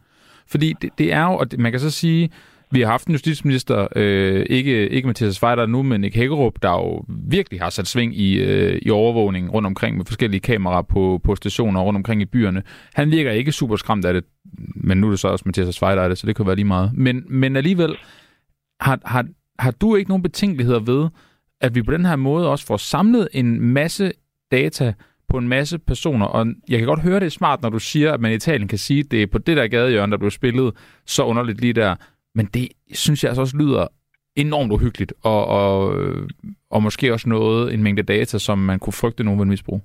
[0.48, 2.30] Fordi det, det er jo, og det, man kan så sige,
[2.74, 6.70] vi har haft en justitsminister, øh, ikke, ikke Mathias Fejder nu, men Nick Hækkerup, der
[6.70, 11.22] jo virkelig har sat sving i, øh, i overvågning rundt omkring med forskellige kameraer på,
[11.24, 12.64] på stationer rundt omkring i byerne.
[12.94, 14.24] Han virker ikke super skræmt af det,
[14.76, 16.66] men nu er det så også Mathias Fejder af det, så det kan være lige
[16.66, 16.92] meget.
[16.94, 17.96] Men, men alligevel,
[18.82, 19.26] har, har,
[19.60, 21.10] har du ikke nogen betænkeligheder ved,
[21.62, 24.12] at vi på den her måde også får samlet en masse
[24.52, 24.94] data
[25.30, 28.14] på en masse personer, og jeg kan godt høre, det er smart, når du siger,
[28.14, 30.32] at man i Italien kan sige, at det er på det der gadehjørne, der blev
[30.32, 30.74] spillet
[31.06, 31.96] så underligt lige der,
[32.36, 33.88] men det synes jeg altså også lyder
[34.36, 36.30] enormt uhyggeligt, og, og, øh,
[36.70, 39.82] og måske også noget, en mængde data, som man kunne frygte nogen vil misbruge.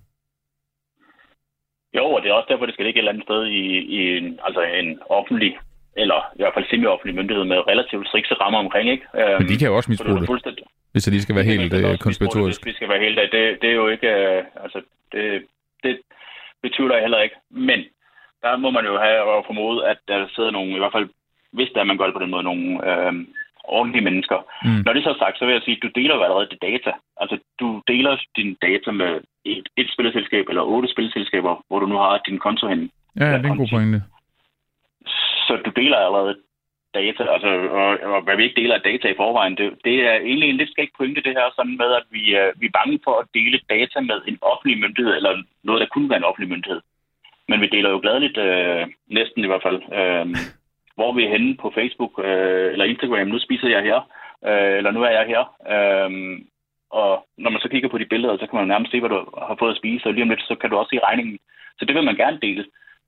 [1.96, 3.62] Jo, og det er også derfor, det skal ligge et eller andet sted i,
[3.98, 5.52] i en, altså en offentlig,
[5.96, 9.04] eller i hvert fald semi-offentlig myndighed med relativt strikse rammer omkring, ikke?
[9.18, 11.22] Øhm, Men de kan jo også så det misbruge er det, fuldstændig, hvis det lige
[11.22, 12.60] skal være Det helt øh, konspiratorisk.
[12.60, 13.16] det, Hvis vi skal være helt.
[13.34, 14.08] Det, det er jo ikke...
[14.08, 14.78] Øh, altså,
[15.12, 15.22] det,
[15.84, 15.92] det
[16.62, 17.36] betvivler jeg heller ikke.
[17.50, 17.78] Men
[18.42, 21.08] der må man jo have at formode, at der sidder nogle, i hvert fald
[21.52, 23.12] hvis der er, man gør det på den måde, nogle øh,
[23.64, 24.38] ordentlige mennesker.
[24.64, 24.82] Mm.
[24.84, 26.62] Når det så er sagt, så vil jeg sige, at du deler jo allerede det
[26.62, 26.92] data.
[27.22, 31.96] Altså, du deler dine data med et, et spilselskab eller otte spilselskaber, hvor du nu
[31.96, 32.88] har din konto henne.
[33.20, 34.02] Ja, det er en god pointe.
[35.46, 36.36] Så du deler allerede
[36.94, 40.16] data, altså, og, og hvad vi ikke deler af data i forvejen, det, det er
[40.28, 42.98] egentlig en lidt skægt pointe, det her, sådan med, at vi, øh, vi er bange
[43.04, 46.50] for at dele data med en offentlig myndighed, eller noget, der kunne være en offentlig
[46.54, 46.80] myndighed.
[47.48, 48.86] Men vi deler jo gladeligt, øh,
[49.18, 50.26] næsten i hvert fald, øh,
[50.98, 53.28] hvor vi er henne på Facebook øh, eller Instagram.
[53.28, 53.98] Nu spiser jeg her,
[54.48, 55.42] øh, eller nu er jeg her.
[55.74, 56.10] Øh,
[57.00, 57.10] og
[57.42, 59.56] når man så kigger på de billeder, så kan man nærmest se, hvad du har
[59.58, 61.38] fået at spise, og lige om lidt, så kan du også se regningen.
[61.78, 62.64] Så det vil man gerne dele.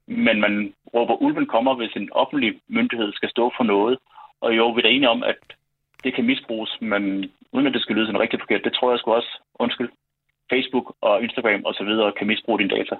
[0.06, 3.98] Men man råber, ulven kommer, hvis en offentlig myndighed skal stå for noget.
[4.40, 5.40] Og jo, vi er enige om, at
[6.04, 7.02] det kan misbruges, men
[7.52, 9.90] uden at det skal lyde sådan rigtig forkert, det tror jeg sgu også, undskyld,
[10.52, 12.96] Facebook og Instagram og så videre kan misbruge dine data.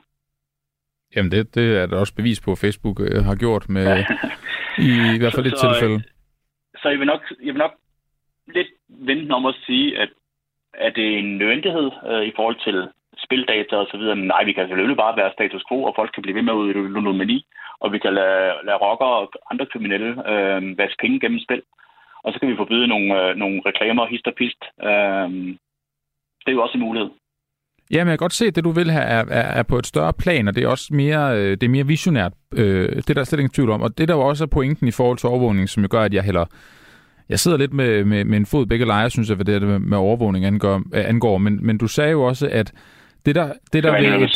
[1.17, 4.05] Jamen, det, det er der også bevis på, at Facebook øh, har gjort med,
[4.89, 6.03] i, i hvert fald et Så- så, tilfælde.
[6.83, 7.75] Så jeg vil nok, jeg vil nok
[8.55, 10.09] lidt vente om at sige, at
[10.75, 12.89] er det en nødvendighed øh, i forhold til
[13.25, 14.17] spildata og så videre?
[14.17, 16.57] Nej, vi kan selvfølgelig bare være status quo, og folk kan blive ved med at
[16.57, 17.47] udøve ludomani,
[17.81, 21.63] og vi kan lade, lade rockere og andre kriminelle øh, vaske penge gennem spil.
[22.25, 24.63] Og så kan vi forbyde nogle, øh, nogle reklamer, hist og pist.
[24.83, 25.29] Øh,
[26.43, 27.11] det er jo også en mulighed.
[27.91, 29.79] Ja, men jeg kan godt se, at det du vil have er, er, er på
[29.79, 32.33] et større plan, og det er også mere, øh, det er mere visionært.
[32.55, 33.83] Øh, det er der slet ingen tvivl om.
[33.83, 36.15] Og det der jo også er pointen i forhold til overvågning, som jo gør, at
[36.15, 36.45] jeg heller...
[37.29, 39.79] Jeg sidder lidt med, med, med en fod begge lejre, synes jeg, hvad det er,
[39.79, 40.77] med overvågning angår.
[40.77, 41.39] øh, angår.
[41.39, 42.73] Men, men du sagde jo også, at
[43.27, 44.31] det der, det der at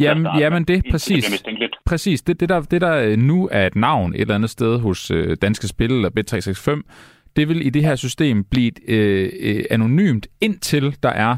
[0.00, 1.42] jamen, jamen det, præcis.
[1.86, 2.22] Præcis.
[2.22, 5.10] Det, det, der, det, der øh, nu er et navn et eller andet sted hos
[5.10, 6.92] øh, Danske Spil eller Bet365,
[7.36, 11.36] det vil i det her system blive øh, øh, anonymt, indtil der er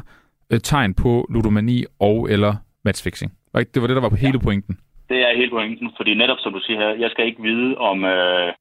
[0.51, 2.53] øh, tegn på ludomani og eller
[2.85, 3.31] matchfixing.
[3.55, 4.79] Det var det, der var på hele pointen.
[5.09, 8.05] Det er helt pointen, fordi netop som du siger her, jeg skal ikke vide om
[8.05, 8.53] øh,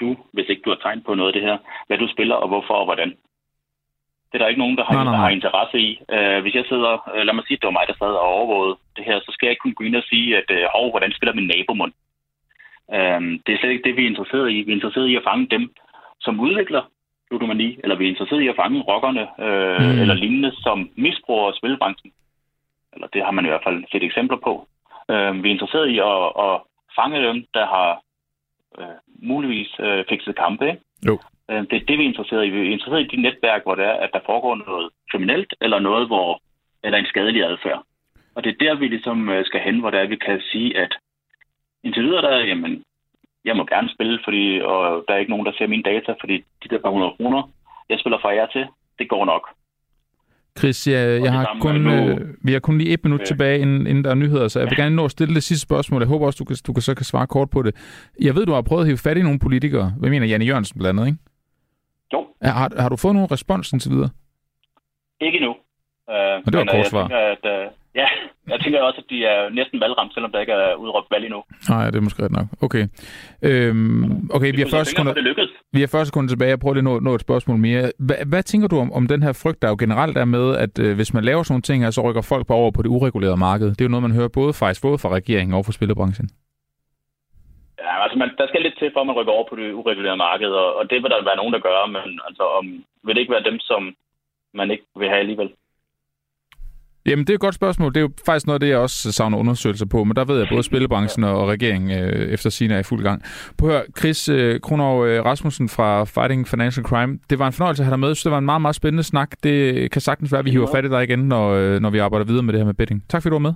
[0.00, 1.56] du, hvis ikke du har tegn på noget af det her,
[1.86, 3.10] hvad du spiller og hvorfor og hvordan.
[4.28, 5.20] Det er der ikke nogen, der har, Nej, nej, nej.
[5.24, 5.90] har interesse i.
[6.14, 8.28] Øh, hvis jeg sidder, øh, lad mig sige, at det var mig, der sad og
[8.36, 10.90] overvågede det her, så skal jeg ikke kunne gå ind og sige, at øh, hov,
[10.90, 11.92] hvordan spiller min nabomund?
[12.96, 14.56] Øh, det er slet ikke det, vi er interesseret i.
[14.64, 15.64] Vi er interesseret i at fange dem,
[16.20, 16.82] som udvikler
[17.30, 20.00] ludomani, eller vi er interesseret i at fange rockerne øh, Mm.
[20.02, 22.12] eller lignende, som misbruger spilbranchen.
[22.92, 24.68] Eller det har man i hvert fald set eksempler på.
[25.10, 26.54] Øh, vi er interesseret i at, at
[26.98, 27.90] fange dem, der har
[28.78, 28.98] øh,
[29.30, 30.66] muligvis øh, fikset kampe.
[30.70, 30.82] Ikke?
[31.08, 31.18] Jo.
[31.50, 32.50] Øh, det er det, vi er interesseret i.
[32.50, 35.78] Vi er interesseret i de netværk, hvor det er, at der foregår noget kriminelt, eller
[35.78, 36.40] noget, hvor
[36.84, 37.82] eller en skadelig adfærd.
[38.34, 40.78] Og det er der, vi ligesom øh, skal hen, hvor det er, vi kan sige,
[40.78, 40.92] at
[41.84, 42.82] indtil videre, der, jamen,
[43.48, 46.36] jeg må gerne spille, fordi, og der er ikke nogen, der ser mine data, fordi
[46.62, 47.42] de der par hundrede kroner,
[47.90, 48.64] jeg spiller fra jer til,
[48.98, 49.44] det går nok.
[50.58, 53.24] Chris, jeg, jeg har kun, øh, vi har kun lige et minut Ja.
[53.24, 55.66] tilbage, inden, inden der er nyheder, så jeg vil gerne nå at stille det sidste
[55.66, 56.00] spørgsmål.
[56.02, 57.74] Jeg håber også, du kan, du kan så kan svare kort på det.
[58.20, 59.92] Jeg ved, du har prøvet at hive fat i nogle politikere.
[59.98, 61.18] Hvad mener Janne Jørgensen blandt andet, ikke?
[62.12, 62.26] Jo.
[62.42, 64.10] Har, har du fået nogen respons indtil videre?
[65.20, 65.50] Ikke nu.
[65.50, 67.02] Uh, Og det var et kort jeg svar.
[67.08, 68.06] Tænker, at, uh, ja,
[68.52, 71.42] jeg tænker også, at de er næsten valgramt, selvom der ikke er udråbt valg endnu.
[71.68, 72.46] Nej, det er måske ret nok.
[72.66, 72.84] Okay.
[73.42, 76.50] Øhm, okay, vi har, 40 Jeg tænker, sekunder, vi har 40 sekunder tilbage.
[76.50, 77.82] Jeg prøver lige at nå, nå et spørgsmål mere.
[77.98, 80.78] Hvad, hvad tænker du om, om den her frygt, der jo generelt er med, at
[80.84, 82.88] øh, hvis man laver sådan nogle ting her, så rykker folk bare over på det
[82.88, 83.68] uregulerede marked?
[83.70, 86.28] Det er jo noget, man hører både faktisk både fra regeringen og fra spillerbranchen.
[87.84, 90.22] Ja, altså man, der skal lidt til, for at man rykker over på det uregulerede
[90.28, 92.64] marked, og, og det vil der være nogen, der gør, men altså, om,
[93.04, 93.94] vil det ikke være dem, som
[94.54, 95.50] man ikke vil have alligevel?
[97.08, 97.94] Jamen, det er et godt spørgsmål.
[97.94, 100.38] Det er jo faktisk noget af det, jeg også savner undersøgelser på, men der ved
[100.38, 103.22] jeg, både spillebranchen og regeringen øh, efter sine er i fuld gang.
[103.58, 107.18] På hør, Chris øh, Kronov øh, Rasmussen fra Fighting Financial Crime.
[107.30, 108.08] Det var en fornøjelse at have dig med.
[108.24, 109.30] det var en meget, meget spændende snak.
[109.42, 111.98] Det kan sagtens være, at vi hiver fat i dig igen, når, øh, når vi
[111.98, 113.04] arbejder videre med det her med betting.
[113.08, 113.54] Tak fordi du var med.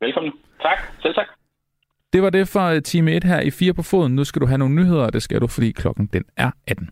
[0.00, 0.32] Velkommen.
[0.62, 0.78] Tak.
[1.02, 1.26] Selv tak.
[2.12, 4.14] Det var det for time 1 her i 4 på foden.
[4.14, 6.90] Nu skal du have nogle nyheder, og det skal du, fordi klokken den er 18.